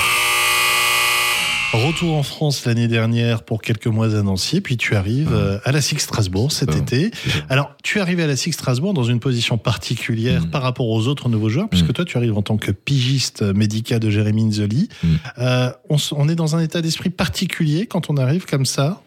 [1.72, 5.72] Retour en France l'année dernière pour quelques mois à Nancy, puis tu arrives euh, à
[5.72, 6.78] la Six Strasbourg cet ça.
[6.78, 7.10] été.
[7.50, 10.50] Alors, tu es arrivé à la Six Strasbourg dans une position particulière Mm.
[10.50, 11.92] par rapport aux autres nouveaux joueurs, puisque Mm.
[11.92, 14.88] toi, tu arrives en tant que pigiste médical de Jérémy Nzoli.
[15.02, 15.08] Mm.
[15.38, 19.02] Euh, on, est dans un état d'esprit particulier quand on arrive comme ça?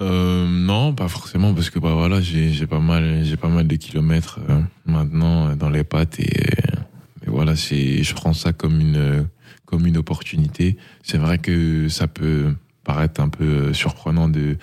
[0.00, 3.76] Euh, non, pas forcément, parce que bah voilà, j'ai pas mal, j'ai pas mal de
[3.76, 9.26] kilomètres euh, maintenant euh, dans les pattes et, et voilà, je prends ça comme une,
[9.72, 10.76] comme une opportunité.
[11.02, 12.54] C'est vrai que ça peut
[12.84, 14.58] paraître un peu surprenant dès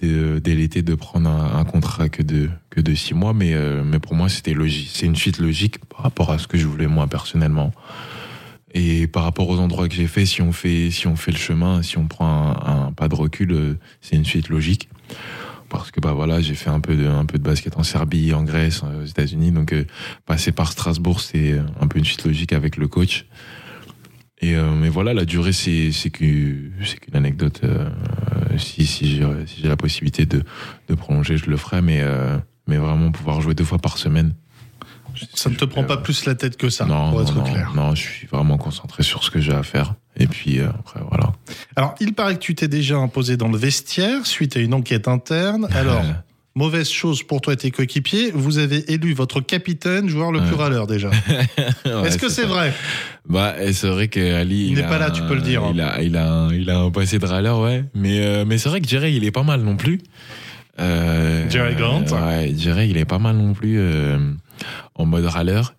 [0.00, 4.52] l'été de prendre un, contrat que de six mois, mais euh, mais pour moi c'était
[4.52, 7.70] logique, c'est une suite logique par rapport à ce que je voulais moi personnellement.
[8.74, 11.36] Et par rapport aux endroits que j'ai fait, si on fait, si on fait le
[11.36, 14.88] chemin, si on prend un, pas de recul, euh, c'est une suite logique.
[15.68, 19.04] Parce que bah voilà, j'ai fait un peu de, basket en Serbie, en Grèce, euh,
[19.04, 19.72] aux États-Unis, donc
[20.26, 23.26] passer par Strasbourg, c'est un peu une suite logique avec le coach.
[24.42, 26.72] Et euh, mais voilà, la durée, c'est qu'une
[27.14, 27.60] anecdote.
[27.64, 27.88] euh,
[28.58, 30.42] si si j'ai si la possibilité de
[30.88, 34.34] de prolonger, je le ferai, mais euh, mais vraiment pouvoir jouer deux fois par semaine.
[35.34, 37.44] Ça ne te prend pas plus la tête que ça, non, pour non, être non,
[37.44, 37.72] clair.
[37.76, 39.94] non, je suis vraiment concentré sur ce que j'ai à faire.
[40.16, 41.32] Et puis euh, après, voilà.
[41.76, 45.08] Alors, il paraît que tu t'es déjà imposé dans le vestiaire suite à une enquête
[45.08, 45.68] interne.
[45.72, 46.02] Alors,
[46.54, 50.54] mauvaise chose pour toi et tes coéquipiers, vous avez élu votre capitaine joueur le plus
[50.54, 51.08] râleur déjà.
[51.84, 52.72] ouais, Est-ce que c'est vrai
[53.28, 54.68] Bah, c'est vrai que Ali.
[54.68, 55.72] Il n'est pas là, tu peux le dire, hein.
[55.74, 57.84] Il a, il a, un, il a un passé de râleur, ouais.
[57.94, 60.00] Mais, euh, mais c'est vrai que Jerry, il est pas mal non plus.
[60.80, 62.04] Euh, Jerry Grant.
[62.04, 64.18] Ouais, Jerry, il est pas mal non plus euh,
[64.94, 65.74] en mode râleur.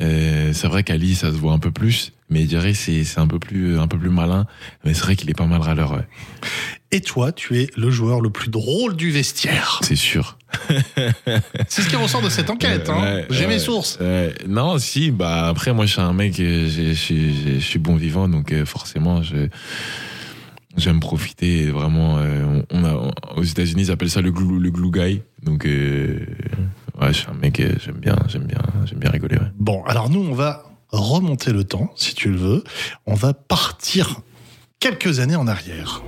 [0.00, 2.12] Euh, c'est vrai qu'Ali, ça se voit un peu plus.
[2.30, 4.46] Mais Jerry, c'est c'est un peu plus un peu plus malin.
[4.84, 6.06] Mais c'est vrai qu'il est pas mal râleur, ouais.
[6.90, 9.80] Et toi, tu es le joueur le plus drôle du vestiaire.
[9.82, 10.38] C'est sûr.
[11.68, 12.88] C'est ce qui ressort de cette enquête.
[12.88, 13.02] hein.
[13.02, 13.98] Ouais, J'ai ouais, mes sources.
[14.00, 14.32] ouais.
[14.48, 16.92] non, si, bah après, moi, je suis un mec, euh, je
[17.60, 19.48] suis- bon vivant, donc euh, forcément, je
[20.76, 21.70] j'aime profiter.
[21.70, 25.22] Vraiment, euh, on on a, aux États-Unis, ils appellent ça le glue, le glue guy.
[25.42, 26.20] Donc, euh,
[27.00, 29.36] ouais, je suis un mec, euh, j'aime bien, j'aime bien, j'aime bien rigoler.
[29.36, 29.50] Ouais.
[29.58, 32.64] Bon, alors nous, on va remonter le temps, si tu le veux.
[33.06, 34.20] On va partir
[34.80, 36.02] quelques années en arrière.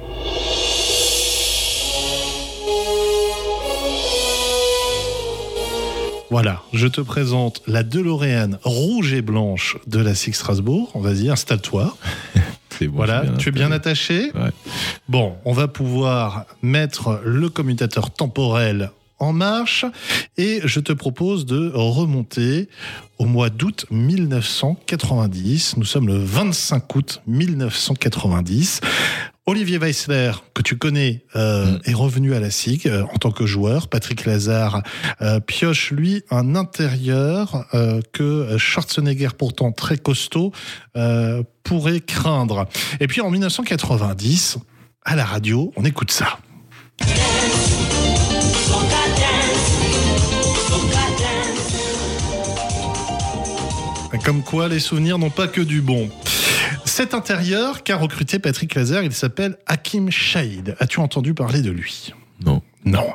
[6.30, 10.90] Voilà, je te présente la DeLorean rouge et blanche de la Six Strasbourg.
[10.96, 11.96] Vas-y, installe-toi.
[12.78, 14.50] C'est bon, Voilà, tu es bien attaché Ouais.
[15.08, 19.84] Bon, on va pouvoir mettre le commutateur temporel en marche
[20.36, 22.68] et je te propose de remonter
[23.18, 25.76] au mois d'août 1990.
[25.76, 28.80] Nous sommes le 25 août 1990.
[29.48, 31.78] Olivier Weissler, que tu connais, euh, Mm.
[31.84, 33.86] est revenu à la SIG euh, en tant que joueur.
[33.86, 34.82] Patrick Lazare
[35.22, 37.64] euh, pioche, lui, un intérieur
[38.12, 40.52] que Schwarzenegger, pourtant très costaud,
[41.62, 42.66] pourrait craindre.
[43.00, 44.58] Et puis en 1990,
[45.04, 46.38] à la radio, on écoute ça.
[54.24, 56.10] Comme quoi, les souvenirs n'ont pas que du bon.
[56.84, 60.74] Cet intérieur qu'a recruté Patrick Lazer, il s'appelle Hakim Shahid.
[60.80, 62.12] As-tu entendu parler de lui?
[62.44, 62.60] Non.
[62.84, 63.06] Non.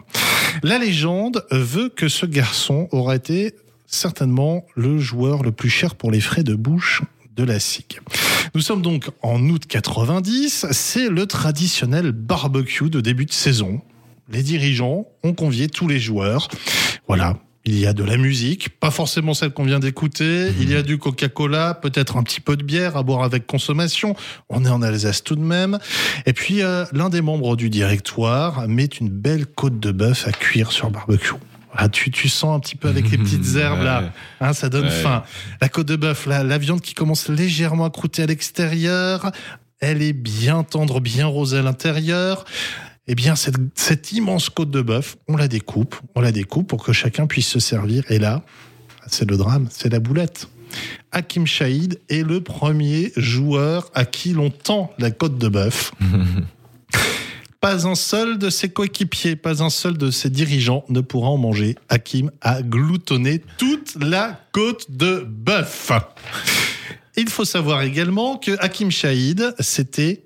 [0.63, 3.55] La légende veut que ce garçon aura été
[3.87, 7.01] certainement le joueur le plus cher pour les frais de bouche
[7.35, 7.99] de la SIG.
[8.55, 13.81] Nous sommes donc en août 90, c'est le traditionnel barbecue de début de saison.
[14.29, 16.47] Les dirigeants ont convié tous les joueurs.
[17.07, 20.51] Voilà, il y a de la musique, pas forcément celle qu'on vient d'écouter.
[20.59, 24.15] Il y a du Coca-Cola, peut-être un petit peu de bière à boire avec consommation.
[24.49, 25.77] On est en Alsace tout de même.
[26.25, 30.31] Et puis, euh, l'un des membres du directoire met une belle côte de bœuf à
[30.31, 31.33] cuire sur barbecue.
[31.73, 34.85] Ah, tu, tu sens un petit peu avec les petites herbes là, hein, ça donne
[34.85, 34.89] Ouais.
[34.89, 35.23] faim.
[35.61, 39.31] La côte de bœuf, là, la viande qui commence légèrement à croûter à l'extérieur,
[39.79, 42.43] elle est bien tendre, bien rosée à l'intérieur.
[43.07, 46.83] Eh bien, cette, cette immense côte de bœuf, on la découpe, on la découpe pour
[46.83, 48.03] que chacun puisse se servir.
[48.09, 48.43] Et là,
[49.07, 50.47] c'est le drame, c'est la boulette.
[51.11, 55.91] Hakim Shahid est le premier joueur à qui l'on tend la côte de bœuf.
[57.59, 61.37] Pas un seul de ses coéquipiers, pas un seul de ses dirigeants ne pourra en
[61.37, 61.75] manger.
[61.89, 65.91] Hakim a gloutonné toute la côte de bœuf.
[67.17, 70.23] Il faut savoir également que Hakim Shahid, c'était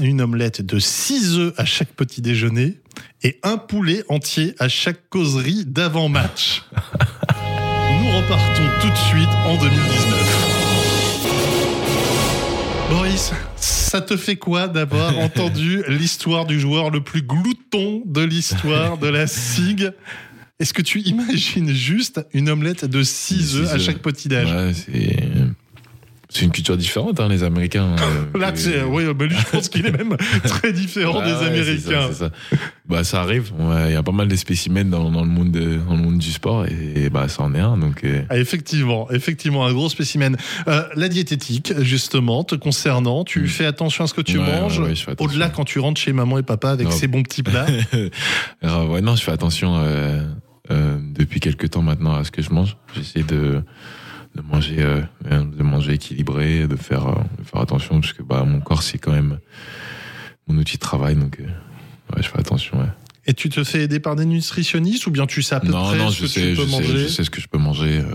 [0.00, 2.78] une omelette de 6 œufs à chaque petit déjeuner
[3.22, 6.62] et un poulet entier à chaque causerie d'avant-match.
[8.00, 10.58] Nous repartons tout de suite en 2019.
[12.90, 18.98] Boris, ça te fait quoi d'avoir entendu l'histoire du joueur le plus glouton de l'histoire
[18.98, 19.90] de la SIG
[20.58, 24.50] Est-ce que tu imagines juste une omelette de 6 Six œufs à chaque petit déj?
[24.50, 24.72] Ouais,
[26.38, 26.44] c'est.
[26.44, 27.94] Une culture différente, hein, les Américains.
[28.34, 31.46] euh, Là, sais, oui, lui, je pense qu'il est même très différent Ah des ouais,
[31.46, 32.08] Américains.
[32.12, 32.30] ça, ça.
[32.88, 33.52] Bah, ça arrive.
[33.58, 36.02] Ouais, Il y a pas mal de spécimens dans, dans le monde de- dans le
[36.02, 37.76] monde du sport et, bah, ça en est un.
[37.76, 40.36] Donc, euh, Ah, effectivement, effectivement, un gros spécimen.
[40.68, 43.46] Euh, la diététique, justement, te concernant, tu Mm.
[43.48, 44.80] fais attention à ce que tu Ouais, manges.
[45.18, 47.66] Au-delà, quand tu rentres chez maman et papa avec ces bons petits plats.
[48.62, 50.22] non, je fais attention euh,
[50.70, 52.76] euh, depuis quelques temps maintenant à ce que je mange.
[52.94, 53.62] J'essaie de,
[54.38, 58.44] de manger, euh, de manger équilibré, de faire, euh, de faire attention parce que bah,
[58.44, 59.38] mon corps c'est quand même
[60.46, 61.44] mon outil de travail, donc euh,
[62.16, 62.78] ouais, je fais attention.
[62.80, 62.86] Ouais.
[63.26, 65.84] et tu te fais aider par des nutritionnistes ou bien tu sais à peu non,
[65.84, 67.40] près non, ce je que sais, tu peux je sais, manger je sais ce que
[67.40, 67.98] je peux manger.
[68.00, 68.14] euh,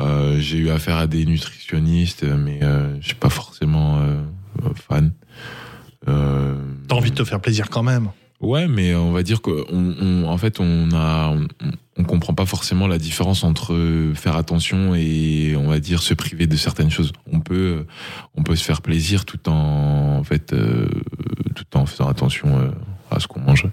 [0.00, 4.22] euh, j'ai eu affaire à des nutritionnistes, mais euh, je suis pas forcément euh,
[4.88, 5.12] fan.
[6.08, 6.54] Euh,
[6.88, 8.08] T'as envie de te faire plaisir quand même.
[8.40, 11.46] Ouais, mais on va dire qu'en on, en fait, on a, on,
[11.98, 16.46] on comprend pas forcément la différence entre faire attention et on va dire se priver
[16.46, 17.12] de certaines choses.
[17.30, 17.84] On peut,
[18.36, 20.88] on peut se faire plaisir tout en, en fait, euh,
[21.54, 22.70] tout en faisant attention euh,
[23.10, 23.66] à ce qu'on mange.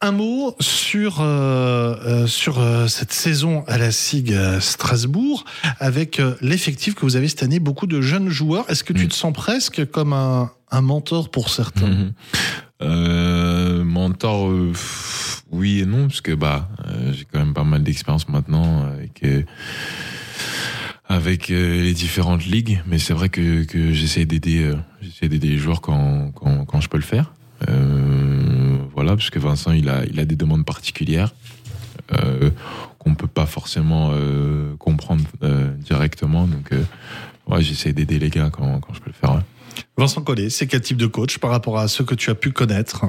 [0.00, 5.44] Un mot sur, euh, euh, sur euh, cette saison à la SIG Strasbourg,
[5.80, 8.70] avec euh, l'effectif que vous avez cette année, beaucoup de jeunes joueurs.
[8.70, 9.08] Est-ce que tu Mm.
[9.08, 11.88] te sens presque comme un, un mentor pour certains?
[11.88, 12.12] Mhm.
[12.80, 14.72] Euh, mentor, euh,
[15.50, 19.24] oui et non, parce que bah, euh, j'ai quand même pas mal d'expérience maintenant avec
[19.24, 19.42] euh,
[21.08, 24.72] avec euh, les différentes ligues, mais c'est vrai que, que j'essaie d'aider
[25.20, 27.32] d'aider les joueurs quand, quand, quand je peux le faire.
[28.94, 31.32] Voilà, parce que Vincent il a il a des demandes particulières
[32.98, 34.12] qu'on peut pas forcément
[34.78, 35.24] comprendre
[35.78, 36.70] directement, donc
[37.48, 39.34] ouais, j'essaie d'aider les gars quand, quand je peux le faire.
[39.36, 39.42] ouais.
[39.96, 42.52] Vincent Collet, c'est quel type de coach par rapport à ceux que tu as pu
[42.52, 43.06] connaître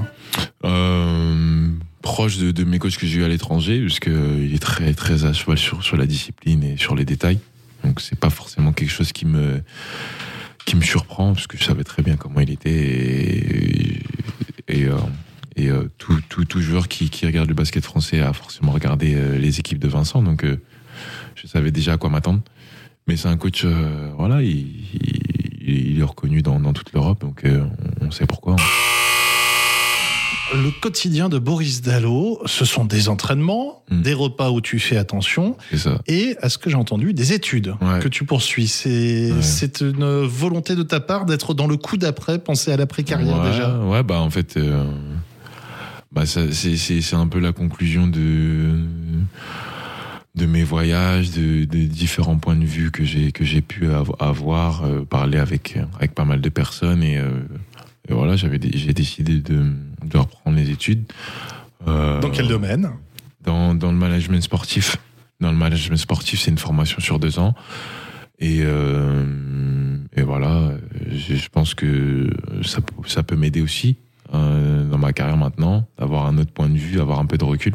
[0.65, 1.69] Euh,
[2.01, 5.33] proche de, mes coachs que j'ai eu à l'étranger, puisque il est très très à
[5.33, 7.39] cheval sur, la discipline et sur les détails.
[7.83, 9.61] Donc c'est pas forcément quelque chose qui me
[10.65, 14.03] qui me surprend, parce que je savais très bien comment il était et
[14.69, 14.97] et, euh,
[15.59, 19.37] euh, tout, tout, tout joueur qui, qui regarde le basket français a forcément regardé euh,
[19.37, 20.61] les équipes de Vincent, donc euh,
[21.35, 22.41] je savais déjà à quoi m'attendre.
[23.07, 25.28] Mais c'est un coach, euh, voilà, il, il,
[25.69, 27.63] il est reconnu dans, dans toute l'Europe, donc euh,
[28.01, 28.55] on, on sait pourquoi.
[30.51, 34.01] Le quotidien de Boris Dallot, ce sont des entraînements, Mm.
[34.01, 35.99] des repas où tu fais attention ça.
[36.07, 37.99] et, à ce que j'ai entendu, des études Ouais.
[37.99, 38.67] que tu poursuis.
[38.67, 39.87] C'est Ouais.
[39.89, 43.79] une volonté de ta part d'être dans le coup d'après, penser à l'après-carrière ouais, déjà.
[43.79, 44.85] Ouais, bah en fait, euh,
[46.11, 48.75] bah c'est un peu la conclusion de
[50.39, 54.15] de mes voyages, de, de différents points de vue que j'ai que j'ai pu av-
[54.19, 57.29] avoir, euh, parler avec avec pas mal de personnes et, euh,
[58.07, 59.59] et voilà, j'avais j'ai décidé de
[60.05, 61.03] de reprendre les études.
[61.87, 62.89] Euh, Dans quel domaine?
[63.43, 64.97] dans, dans le management sportif.
[65.39, 67.53] Dans le management sportif, c'est une formation sur deux ans.
[68.39, 70.71] Et, et voilà,
[71.11, 72.29] je, je pense que
[72.63, 73.95] ça, peut- ça peut m'aider aussi
[74.31, 77.43] dans ma carrière maintenant, d'avoir avoir un autre point de vue, avoir un peu de
[77.45, 77.73] recul.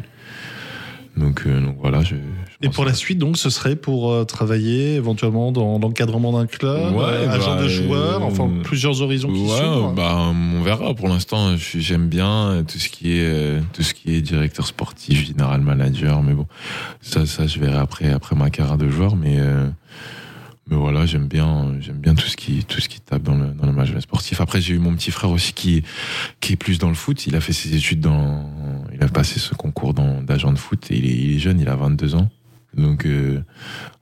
[1.17, 2.01] Donc, euh, donc voilà.
[2.01, 6.33] Je, je Et pour la suite, donc, ce serait pour euh, travailler éventuellement dans l'encadrement
[6.33, 9.41] d'un club, Ouais, euh, agent bah, de joueurs, euh, enfin plusieurs horizons qui.
[9.41, 10.93] Ouais, bah, on verra.
[10.93, 15.25] Pour l'instant, j'aime bien tout ce qui est euh, tout ce qui est directeur sportif,
[15.25, 16.21] général manager.
[16.21, 16.47] Mais bon,
[17.01, 19.15] ça, ça, je verrai après après ma carrière de joueur.
[19.15, 19.67] Mais euh,
[20.67, 23.47] mais voilà, j'aime bien j'aime bien tout ce qui tout ce qui tape dans le
[23.47, 24.41] dans le management sportif.
[24.41, 25.83] Après, j'ai eu mon petit frère aussi qui
[26.39, 27.27] qui est plus dans le foot.
[27.27, 28.49] Il a fait ses études dans
[28.93, 30.89] il a passé ce concours d'agent de foot.
[30.91, 32.29] Et il est, il est jeune, il a 22 ans.
[32.75, 33.41] Donc, euh,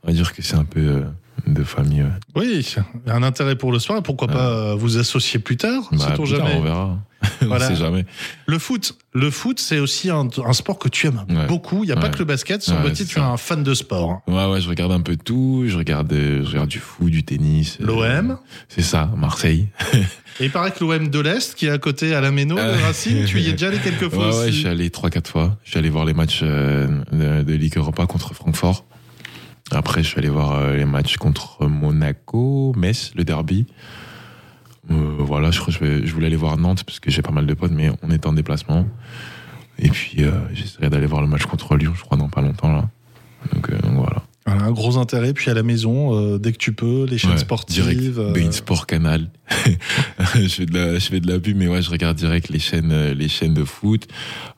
[0.03, 1.03] on va dire que c'est un peu euh,
[1.47, 2.03] de famille.
[2.03, 2.09] ouais.
[2.35, 2.75] Oui,
[3.07, 6.25] un intérêt pour le sport pourquoi pas euh, vous associer plus tard, Bah, sait-on tard,
[6.25, 6.53] jamais.
[6.55, 6.97] on verra.
[7.41, 7.65] Voilà.
[7.65, 8.05] on sait jamais.
[8.47, 11.47] Le foot, le foot, c'est aussi un, un sport que tu aimes Ouais.
[11.47, 11.83] beaucoup.
[11.83, 12.61] Il n'y a pas que le basket.
[12.61, 14.21] Semble-t-il, c'est tu es un fan de sport.
[14.27, 15.63] Ouais, ouais, je regarde un peu tout.
[15.65, 17.77] Je regarde, euh, je regarde du foot, du tennis.
[17.79, 18.37] euh, L'OM.
[18.67, 19.67] C'est ça, Marseille.
[20.41, 22.75] Et il paraît que l'OM de l'Est, qui est à côté à la Méno, Euh.
[22.75, 24.59] le Racing, tu y es déjà allé quelques fois Ouais, ouais, je aussi.
[24.59, 25.57] suis allé 3-4 fois.
[25.63, 28.83] Je suis allé voir les matchs euh, de, de Ligue Europa contre Francfort.
[29.73, 33.65] Après, je suis allé voir euh, les matchs contre Monaco, Metz, le derby.
[34.91, 37.21] Euh, voilà, je crois que je, vais- je voulais aller voir Nantes parce que j'ai
[37.21, 38.85] pas mal de potes, mais on est en déplacement.
[39.79, 42.71] Et puis, euh, j'essaierai d'aller voir le match contre Lyon, je crois, dans pas longtemps,
[42.71, 42.89] là.
[43.53, 44.23] Donc, euh, voilà.
[44.45, 45.33] Voilà, un gros intérêt.
[45.33, 47.81] Puis à la maison, dès que tu peux, les chaînes Ouais, sportives.
[47.89, 48.33] Direct.
[48.33, 49.29] Bein Sport Canal.
[50.35, 52.59] je, fais de la, je fais de la pub, mais ouais, je regarde direct les
[52.59, 54.05] chaînes, les chaînes de foot.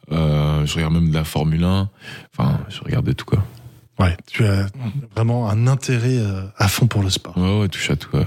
[0.10, 1.88] Je regarde même de la Formule 1.
[2.36, 3.46] Enfin, je regarde de tout, quoi.
[4.00, 4.68] Ouais, tu as
[5.16, 7.38] vraiment un intérêt euh, à fond pour le sport.
[7.38, 8.26] Ouais, ouais, touche à tout, quoi.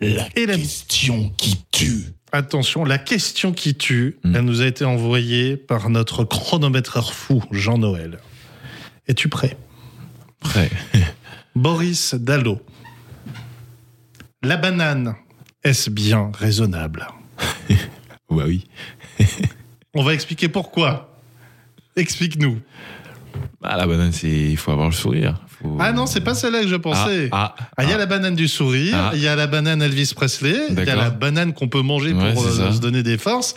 [0.00, 2.04] La Et la- question qui tue.
[2.32, 4.36] Attention, la question qui tue, Mm.
[4.36, 8.18] elle nous a été envoyée par notre chronométreur fou, Jean-Noël.
[9.06, 9.56] Es-tu prêt?
[10.40, 10.70] Prêt.
[11.54, 12.60] Boris Dallot.
[14.42, 15.14] La banane,
[15.62, 17.06] est-ce bien raisonnable?
[18.30, 18.64] Bah oui.
[19.92, 21.14] On va expliquer pourquoi.
[21.96, 22.60] Explique-nous.
[23.62, 25.40] Ah, la banane, c'est, il faut avoir le sourire.
[25.62, 27.28] Faut- Ah non, c'est pas celle-là que je pensais.
[27.32, 29.10] Ah, Ah, il y a ah, la banane du sourire, Ah.
[29.14, 32.12] il y a la banane Elvis Presley, il y a la banane qu'on peut manger
[32.12, 33.54] Ouais, pour euh, se donner des forces.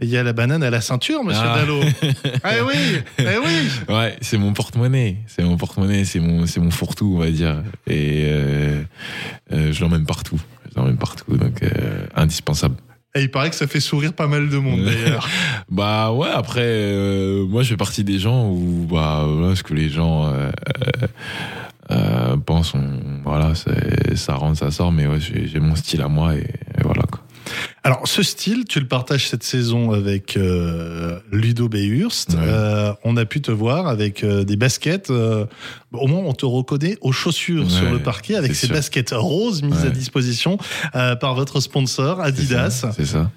[0.00, 1.58] il y a la banane à la ceinture, monsieur Ah.
[1.60, 1.80] Dallot.
[2.02, 2.74] eh oui,
[3.18, 3.94] eh oui.
[3.94, 5.18] Ouais, c'est mon porte-monnaie.
[5.28, 7.62] C'est mon porte-monnaie, c'est mon, c'est mon fourre-tout, on va dire.
[7.86, 8.82] Et euh,
[9.52, 10.40] euh, je l'emmène partout.
[10.70, 11.62] Je l'emmène partout, donc
[12.16, 12.74] indispensable.
[13.14, 15.28] Et il paraît que ça fait sourire pas mal de monde d'ailleurs.
[15.70, 19.74] Bah ouais, après, euh, moi je fais partie des gens où, bah voilà, ce que
[19.74, 20.50] les gens euh,
[21.02, 21.06] euh,
[21.90, 26.34] euh, pensent, on- voilà, ça rentre, ça sort, mais ouais, j'ai mon style à moi
[26.34, 27.02] et, et voilà.
[27.84, 32.30] Alors, ce style, tu le partages cette saison avec euh, Ludo Behurst.
[32.34, 32.38] Ouais.
[32.40, 35.10] Euh, on a pu te voir avec euh, des baskets.
[35.10, 38.74] au moins, on te reconnaît aux chaussures Ouais, sur le parquet avec ces sûr.
[38.76, 39.86] baskets roses mises Ouais.
[39.88, 40.58] à disposition
[40.92, 42.86] par votre sponsor Adidas.
[42.96, 43.30] C'est ça.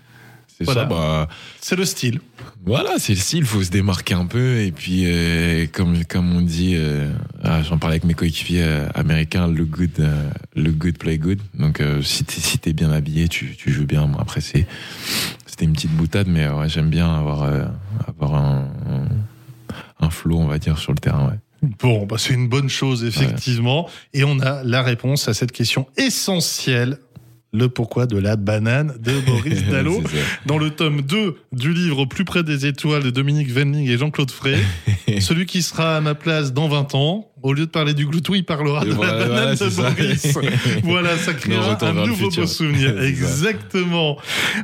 [0.58, 0.82] C'est Voilà.
[0.84, 1.28] ça, bah
[1.62, 2.20] C'est le style.
[2.66, 6.42] voilà, c'est le style, faut se démarquer un peu et puis euh, comme comme on
[6.42, 7.12] dit, euh,
[7.44, 11.40] ah, j'en parlais avec mes coéquipiers euh, américains, le good, euh, le good play good.
[11.56, 14.08] Donc euh, si t'es si t'es bien habillé, tu tu joues bien.
[14.08, 14.66] Bon, après c'est
[15.46, 17.66] c'était une petite boutade, mais ouais, j'aime bien avoir euh,
[18.08, 19.06] avoir un, un
[20.00, 21.28] un flow, on va dire, sur le terrain.
[21.30, 21.70] Ouais.
[21.80, 23.90] Bon, bah, c'est une bonne chose, effectivement.
[24.14, 27.00] Et on a la réponse à cette question essentielle.
[27.56, 30.04] Le pourquoi de la banane de Boris Dallot.
[30.46, 34.32] Dans le tome 2 du livre Plus près des étoiles de Dominique Venning et Jean-Claude
[34.32, 34.58] Frey.
[35.20, 38.36] Celui qui sera à ma place dans 20 ans, au lieu de parler du gloutou,
[38.36, 39.96] il parlera Et de voilà, la banane voilà, de.
[39.96, 40.38] Boris.
[40.84, 43.02] voilà, ça créera un nouveau beau souvenir.
[43.02, 44.18] Exactement.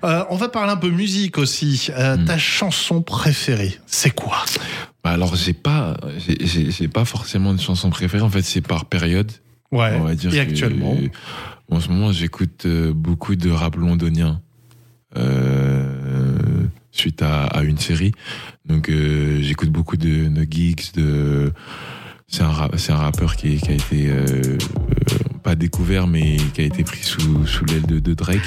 [0.04, 1.88] Euh, on va parler un peu musique aussi.
[1.98, 2.26] Euh, Hmm.
[2.26, 4.44] Ta chanson préférée, c'est quoi?
[5.04, 5.96] Bah alors j'ai pas
[6.28, 8.22] j'ai- pas forcément de chanson préférée.
[8.24, 9.32] En fait, c'est par période.
[9.72, 9.94] Ouais.
[9.98, 10.98] On va dire Et que- actuellement?
[11.72, 14.42] En ce moment, j'écoute euh, beaucoup de rap londonien
[15.18, 18.12] euh, suite à, une série.
[18.66, 20.92] Donc, euh, j'écoute beaucoup de, de.
[20.94, 21.54] De...
[22.28, 24.10] C'est un, rappeur qui, a été
[25.44, 28.42] pas découvert, mais qui a été pris sous, l'aile de Drake.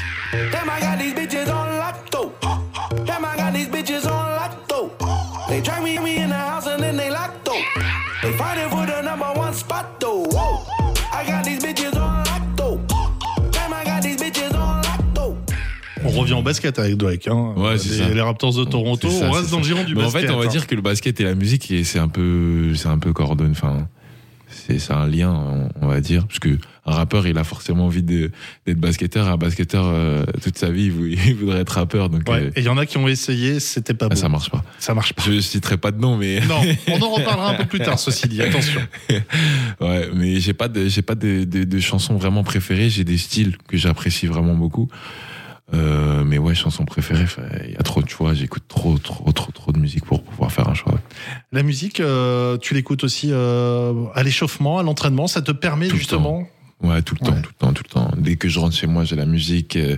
[16.21, 17.29] Revient au basket avec Drake.
[17.29, 17.53] Hein.
[17.57, 20.05] Ouais, c'est les, Raptors de Toronto, ça, on reste dans le giron du Mais en
[20.05, 20.23] basket.
[20.29, 20.49] fait, on va hein.
[20.49, 23.51] dire que le basket et la musique, c'est un peu, c'est un peu coordonné.
[23.51, 23.89] Enfin,
[24.49, 28.79] c'est un lien, on, va dire, parce que un rappeur, il a forcément envie d'être
[28.79, 29.29] basketteur.
[29.29, 32.09] Un basketteur, euh, toute sa vie, il, vou- il voudrait être rappeur.
[32.09, 32.45] Donc, Ouais.
[32.45, 34.17] euh, Et il y en a qui ont essayé, c'était pas ah, bon.
[34.17, 34.63] ça marche pas.
[34.79, 35.23] ça marche pas.
[35.27, 36.61] Je citerai pas de nom, mais Non,
[36.93, 38.81] on en reparlera un peu plus tard, ceci dit, attention.
[39.81, 42.91] ouais, mais j'ai pas de, j'ai pas de, de, de chansons vraiment préférées.
[42.91, 44.89] J'ai des styles que j'apprécie vraiment beaucoup.
[45.73, 47.25] Euh, mais ouais, chanson préférée,
[47.67, 48.35] il y a trop de choix.
[48.35, 51.01] J'écoute trop, trop, trop, trop de musique pour pouvoir faire un choix.
[51.53, 55.27] La musique, euh, tu l'écoutes aussi euh, à l'échauffement, à l'entraînement.
[55.27, 56.47] Ça te permet Tout justement.
[56.83, 58.11] Ouais, tout le temps, tout le temps, tout le temps.
[58.19, 59.77] Dès que je rentre chez moi, j'ai la musique.
[59.77, 59.97] Euh,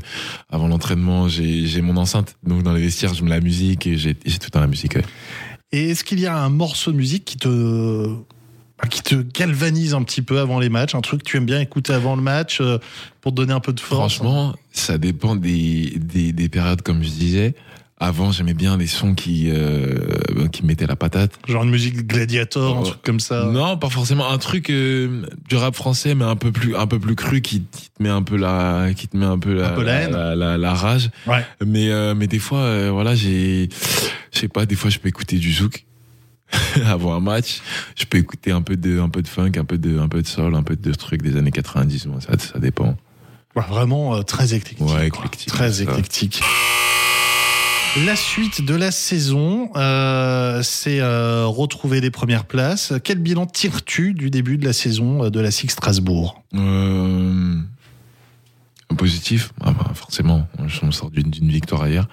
[0.51, 2.37] avant l'entraînement, j'ai j'ai mon enceinte.
[2.45, 4.95] Donc dans les vestiaires, je mets la musique et j'ai tout le temps la musique.
[4.95, 5.05] ouais.
[5.73, 8.15] Et est-ce qu'il y a un morceau de musique qui te
[8.91, 11.61] qui te galvanise un petit peu avant les matchs, un truc que tu aimes bien
[11.61, 12.79] écouter avant le match euh,
[13.23, 17.03] pour te donner un peu de force Franchement, ça dépend des, des, des périodes, comme
[17.03, 17.55] je disais.
[17.99, 19.97] Avant, j'aimais bien les sons qui, euh,
[20.53, 21.33] qui mettaient la patate.
[21.49, 22.85] genre une musique gladiator, un Oh.
[22.89, 23.47] truc comme ça.
[23.47, 26.99] Non, pas forcément un truc euh, du rap français, mais un peu plus, un peu
[26.99, 29.71] plus cru qui, qui te met un peu la, qui te met un peu la,
[29.71, 30.13] Un peu la haine.
[30.13, 31.09] la, la- la rage.
[31.27, 31.43] Ouais.
[31.65, 33.71] Mais, mais des fois, voilà, j'ai,
[34.31, 35.86] je sais pas, des fois, je peux écouter du zouk
[36.87, 37.61] avant un match.
[37.97, 40.23] Je peux écouter un peu de, un peu de funk, un peu de, un peu
[40.23, 42.07] de soul, un peu de trucs des années 90.
[42.07, 42.97] Moi, ça, ça dépend.
[43.55, 44.87] Ouais, vraiment euh, très éclectique.
[44.87, 45.25] Ouais, quoi.
[45.25, 45.83] éclectique, Très ça.
[45.83, 46.41] éclectique.
[48.05, 52.93] La suite de la saison, euh, c'est euh, retrouver les premières places.
[53.03, 56.43] Quel bilan tires-tu du début de la saison de la Six Strasbourg?
[58.99, 60.47] Positif, ah bah, forcément.
[60.83, 62.07] On sort d'une d'une victoire hier,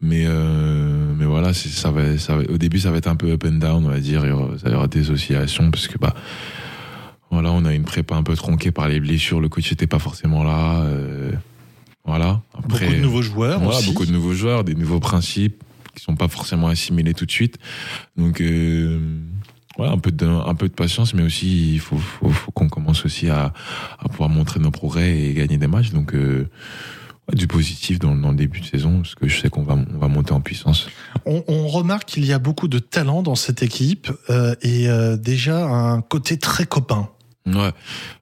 [0.00, 2.42] mais euh, mais voilà, c'est ça va, ça va.
[2.50, 4.24] Au début, ça va être un peu up and down, on va dire.
[4.24, 6.14] Il y aura, ça y aura des oscillations parce que bah
[7.30, 9.40] voilà, on a une prépa un peu tronquée par les blessures.
[9.40, 10.82] Le coach n'était pas forcément là.
[10.82, 11.32] euh,
[12.04, 12.40] voilà.
[12.56, 13.88] Après, Beaucoup de nouveaux joueurs voilà, aussi.
[13.92, 15.62] beaucoup de nouveaux joueurs, des nouveaux principes
[15.94, 17.58] qui sont pas forcément assimilés tout de suite.
[18.16, 18.98] Donc euh,
[19.76, 22.68] voilà, un peu de un peu de patience, mais aussi il faut faut, faut qu'on
[22.68, 23.52] commence aussi à,
[23.98, 25.90] à pouvoir montrer nos progrès et gagner des matchs.
[25.90, 26.48] Donc euh,
[27.34, 29.98] du positif dans, dans le début de saison, parce que je sais qu'on va on
[29.98, 30.88] va monter en puissance.
[31.26, 35.16] On, on remarque qu'il y a beaucoup de talent dans cette équipe euh, et euh,
[35.16, 37.10] déjà un côté très copain.
[37.46, 37.72] Ouais,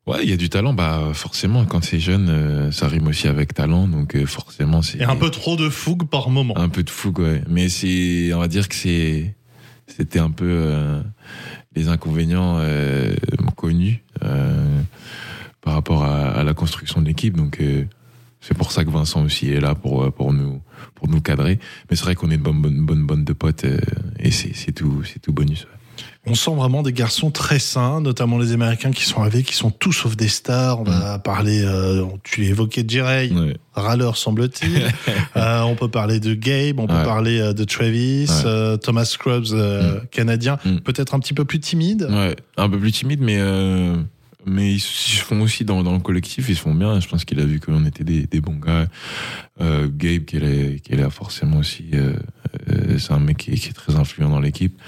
[0.07, 0.73] ouais, il y a du talent.
[0.73, 4.99] Bah forcément, quand c'est jeune, euh, ça rime aussi avec talent, donc euh, forcément c'est
[4.99, 6.57] Et un peu trop de fougue par moment.
[6.57, 7.43] Un peu de fougue, ouais.
[7.49, 9.35] Mais c'est, on va dire que c'est,
[9.89, 11.01] c'était un peu euh,
[11.75, 13.15] les inconvénients euh,
[13.57, 14.81] connus euh,
[15.61, 17.37] par rapport à, à la construction de l'équipe.
[17.37, 17.85] Donc euh,
[18.47, 20.61] c'est pour ça que Vincent aussi est là pour euh, pour nous
[20.95, 21.59] pour nous cadrer.
[21.91, 23.79] Mais c'est vrai qu'on est une bonne bonne bonne bande de potes euh,
[24.19, 25.63] et c'est c'est tout c'est tout bonus.
[25.65, 25.71] ouais.
[26.29, 29.71] On sent vraiment des garçons très sains, notamment les Américains qui sont arrivés, qui sont
[29.71, 30.81] tous sauf des stars.
[30.81, 33.57] On va parler, euh, tu évoquais Jerry, Ouais.
[33.75, 34.83] râleur semble-t-il.
[35.37, 38.43] Euh, on peut parler de Gabe, on peut parler de Travis, Ouais.
[38.47, 40.79] euh, Thomas Scrubs, euh, canadien, Mm.
[40.79, 42.09] peut-être un petit peu plus timide.
[42.11, 43.39] Ouais, un peu plus timide, mais
[44.47, 47.01] mais ils se font aussi dans, dans le collectif, ils se font bien.
[47.01, 48.87] Je pense qu'il a vu qu'on était des, des bons gars.
[49.61, 52.15] Euh, Gabe, qui est, qui est là forcément aussi, euh,
[52.71, 54.81] euh, c'est un mec qui est, très influent dans l'équipe.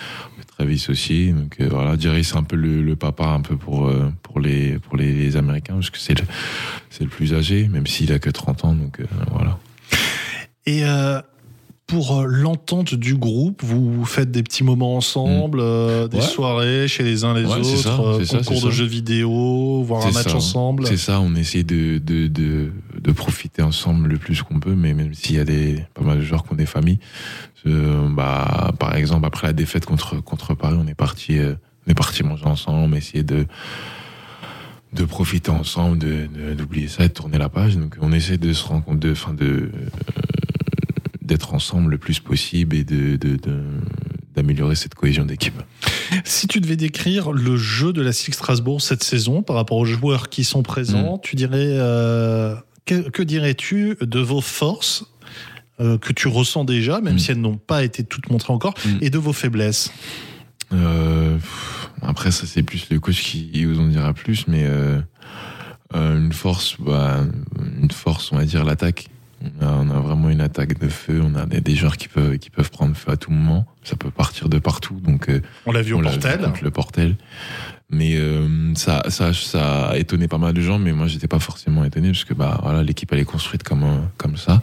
[0.46, 1.32] Travis aussi.
[1.32, 4.40] Donc euh, voilà, Jerry c'est un peu le, le papa un peu pour euh, pour
[4.40, 6.24] les pour les, les Américains parce que c'est le
[6.90, 8.74] c'est le plus âgé, même s'il a que 30 ans.
[8.74, 9.58] Donc voilà.
[10.66, 10.82] Et
[11.88, 16.22] pour euh, l'entente du groupe, vous faites des petits moments ensemble, euh, des Ouais.
[16.22, 18.70] soirées chez les uns les Ouais, autres, ça, euh, ça, concours de ça.
[18.70, 20.36] jeux vidéo, voir un match ça.
[20.36, 20.86] ensemble.
[20.86, 22.70] C'est ça, on essaie de, de, de,
[23.00, 26.18] de profiter ensemble le plus qu'on peut, mais même s'il y a des, pas mal
[26.18, 26.98] de joueurs qui ont des familles,
[27.66, 31.54] euh, bah, par exemple, après la défaite contre, contre Paris, on est parti, euh,
[31.86, 33.46] on est parti manger ensemble, essayer de,
[34.92, 37.78] de profiter ensemble, de, de- d'oublier ça et de tourner la page.
[37.78, 39.70] Donc, on essaie de se rencontrer, de, enfin, de, euh,
[41.28, 43.62] d'être ensemble le plus possible et de, de, de-
[44.34, 45.60] d'améliorer cette cohésion d'équipe.
[46.24, 49.84] Si tu devais décrire le jeu de la Six Strasbourg cette saison par rapport aux
[49.84, 51.20] joueurs qui sont présents, Mm.
[51.22, 52.54] tu dirais euh,
[52.86, 55.04] que, que dirais-tu de vos forces
[55.80, 57.18] euh, que tu ressens déjà, même Mm.
[57.18, 58.98] si elles n'ont pas été toutes montrées encore, Mm.
[59.02, 59.92] et de vos faiblesses?
[60.72, 61.38] Euh,
[62.02, 64.66] après, ça, c'est plus le coach qui vous en dira plus, mais
[65.94, 67.20] une force, bah,
[67.80, 69.08] une force, on va dire l'attaque.
[69.42, 71.20] On a, on a vraiment une attaque de feu.
[71.24, 73.66] On a des, des joueurs qui peuvent, qui peuvent prendre feu à tout moment.
[73.84, 74.98] Ça peut partir de partout.
[75.00, 76.40] Donc, euh, On l'a vu au vu Portel.
[76.40, 77.16] contre le Portel.
[77.90, 81.38] Mais euh, ça, ça, ça a étonné pas mal de gens, mais moi j'étais pas
[81.38, 84.60] forcément étonné parce que bah voilà l'équipe elle est construite comme euh, comme ça,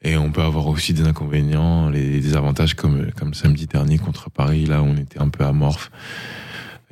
[0.00, 4.30] et on peut avoir aussi des inconvénients, les, des avantages comme comme samedi dernier contre
[4.30, 5.90] Paris là où on était un peu amorphe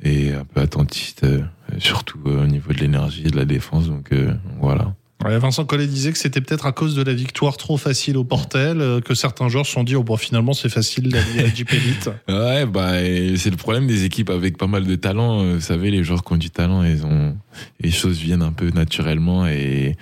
[0.03, 1.41] et un peu attentiste, euh,
[1.79, 3.87] surtout euh, au niveau de l'énergie et de la défense.
[3.87, 4.93] Donc euh, voilà.
[5.23, 8.81] Vincent Collet disait que c'était peut-être à cause de la victoire trop facile au Portel
[8.81, 11.71] euh, que certains joueurs se sont dit oh bon finalement c'est facile d'aller à Jeep
[11.71, 12.09] Elite.
[12.27, 12.93] Ouais, bah,
[13.37, 15.41] c'est le problème des équipes avec pas mal de talent.
[15.41, 17.35] Euh, Vous savez, les joueurs qui ont du talent, ils ont,
[17.79, 19.95] les choses viennent un peu naturellement et,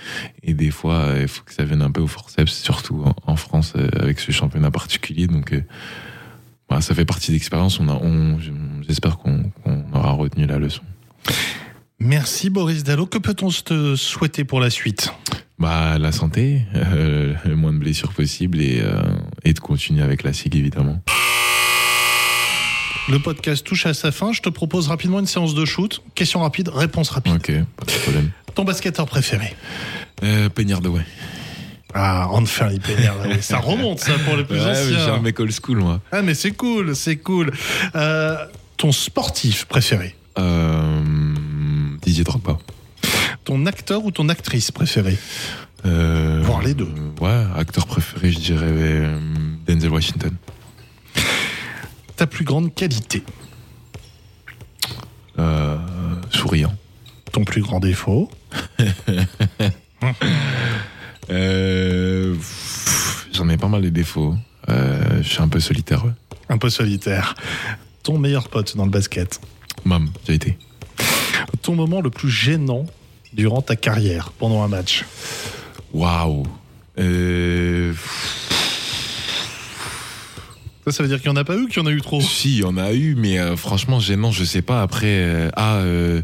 [0.44, 3.36] et des fois, euh, il faut que ça vienne un peu au forceps, surtout en,
[3.36, 5.28] France, avec ce championnat particulier.
[5.28, 5.54] Donc,
[6.70, 7.80] bah, ça fait partie d'expérience.
[7.80, 8.38] On a, on,
[8.88, 9.52] j'espère qu'on
[9.94, 10.84] aura retenu la leçon.
[12.04, 13.06] Merci Boris Dallo.
[13.06, 15.14] Que peut-on te souhaiter pour la suite?
[15.60, 19.04] Bah, la santé, euh, le moins de blessures possible et, euh,
[19.44, 21.00] et de continuer avec la SIG, évidemment.
[23.08, 24.32] Le podcast touche à sa fin.
[24.34, 26.02] Je te propose rapidement une séance de shoot.
[26.16, 27.34] Question rapide, réponse rapide.
[27.34, 28.32] Ok, pas de problème.
[28.56, 29.56] Ton basketteur préféré?
[30.24, 31.06] Euh, Peignard de ouais.
[31.94, 32.70] Ah, là,
[33.28, 33.38] oui.
[33.42, 35.14] Ça remonte, ça, pour les plus Ouais, mais j'ai anciens.
[35.16, 36.02] un mec old school, moi.
[36.12, 37.52] Ah, mais c'est cool, c'est cool.
[37.96, 38.38] Euh,
[38.78, 40.16] ton sportif préféré?
[40.40, 41.01] Euh,
[42.12, 42.58] Didier Drogba.
[43.46, 45.18] Ton acteur ou ton actrice préférée
[45.86, 46.90] Euh, Voir les deux.
[47.22, 49.18] ouais, acteur préféré, je dirais euh,
[49.66, 50.36] Denzel Washington.
[52.18, 53.24] Ta plus grande qualité
[55.40, 55.78] Euh,
[56.32, 56.76] souriant.
[57.32, 58.30] Ton plus grand défaut
[61.30, 62.36] Euh,
[63.32, 64.36] J'en ai pas mal de défauts.
[64.68, 66.04] Euh, je suis un peu solitaire.
[66.50, 67.36] Un peu solitaire.
[68.04, 69.40] Ton meilleur pote dans le basket
[69.86, 70.58] Mam, j'ai été.
[71.62, 72.86] Ton moment le plus gênant
[73.34, 75.06] durant ta carrière pendant un match
[75.94, 76.46] Waouh.
[76.98, 77.94] Euh,
[80.86, 81.92] Ça, ça veut dire qu'il n'y en a pas eu ou qu'il y en a
[81.92, 84.82] eu trop si, il y en a eu, mais euh, franchement, gênant, je sais pas.
[84.82, 86.22] Après, euh, ah, euh,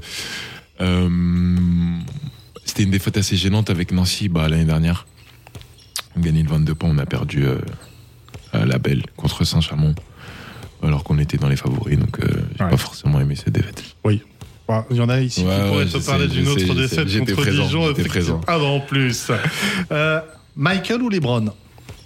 [2.66, 5.06] c'était une défaite assez gênante avec Nancy bah, l'année dernière.
[6.16, 7.46] On gagnait de 22 points, on a perdu
[8.52, 9.94] à la belle contre Saint-Chamond,
[10.82, 12.72] alors qu'on était dans les favoris, donc j'ai Ouais.
[12.72, 13.84] pas forcément aimé cette défaite.
[14.04, 14.20] Ouais,
[14.92, 17.64] Il y en a ici Ouais, qui pourraient sais, parler d'une autre défaite contre présent,
[17.64, 17.94] Dijon.
[18.10, 18.42] présent.
[18.48, 19.32] Ah, bah, en plus.
[19.92, 20.20] Euh,
[20.56, 21.46] Michael ou Lebron?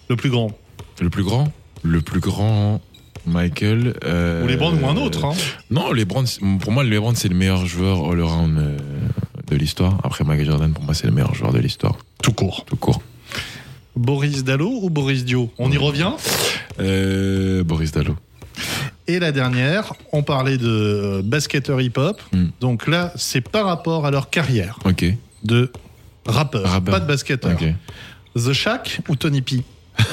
[0.10, 0.52] Le plus grand
[1.00, 1.52] Le plus grand?
[1.84, 2.80] Le plus grand,
[3.26, 3.96] Michael.
[4.04, 5.34] euh, Ou Lebron ou un autre hein.
[5.72, 6.24] Non, LeBron,
[6.60, 8.78] pour moi, LeBron, c'est le meilleur joueur all-around euh,
[9.50, 10.00] de l'histoire.
[10.04, 12.66] Après, Michael Jordan, pour moi, c'est le meilleur joueur de l'histoire, Tout court.
[12.66, 13.02] tout court.
[13.96, 15.50] Boris Dallot ou Boris Dio?
[15.58, 16.12] On y revient
[16.80, 18.16] Euh, Boris Dallot.
[19.12, 22.22] Et la dernière, on parlait de euh, basketteur hip-hop.
[22.32, 22.46] Hmm.
[22.62, 25.04] Donc là, c'est par rapport à leur carrière Ok.
[25.44, 25.70] de
[26.26, 26.94] rappeur, Rappeur.
[26.94, 27.58] pas de basketteur.
[28.38, 29.64] The Shack ou Tony P?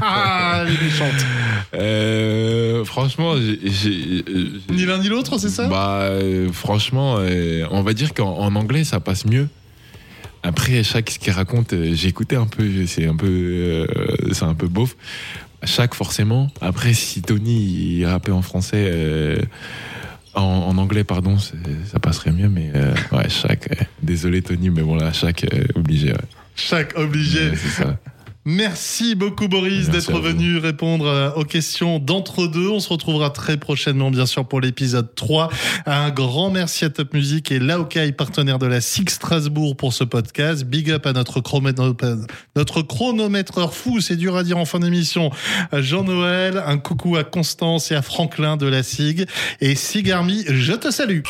[0.00, 1.26] Ah, elle est méchante.
[1.74, 3.56] Euh, franchement, euh,
[4.70, 5.68] Ni l'un ni l'autre, c'est ça?
[5.68, 9.48] Bah, euh, franchement, euh, on va dire qu'en en anglais, ça passe mieux.
[10.42, 13.86] Après, chaque ce qu'il raconte, j'ai écouté un peu, c'est un peu,
[14.32, 14.96] c'est un peu beauf.
[15.64, 16.48] Chaque forcément.
[16.60, 19.38] Après, si Tony il rappait en français, euh,
[20.34, 22.48] en, en anglais, pardon, ça passerait mieux.
[22.48, 23.70] Mais euh, ouais, chaque.
[23.72, 26.08] euh, désolé Tony, mais bon là, chaque euh, obligé.
[26.12, 26.18] ouais.
[26.56, 27.50] Chaque obligé.
[27.50, 27.96] Ouais, c'est ça.
[28.44, 32.68] Merci beaucoup Boris d'être venu répondre euh, aux questions d'entre-deux.
[32.70, 35.48] On se retrouvera très prochainement bien sûr pour l'épisode 3.
[35.86, 40.02] Un grand merci à Top Music et Laokai, partenaire de la Six Strasbourg pour ce
[40.02, 40.64] podcast.
[40.64, 41.40] Big up à notre,
[42.56, 45.30] notre chronométreur fou, c'est dur à dire en fin d'émission,
[45.72, 46.60] Jean-Noël.
[46.66, 49.26] Un coucou à Constance et à Franklin de la SIG.
[49.60, 51.20] Et Sigarmi, je te salue.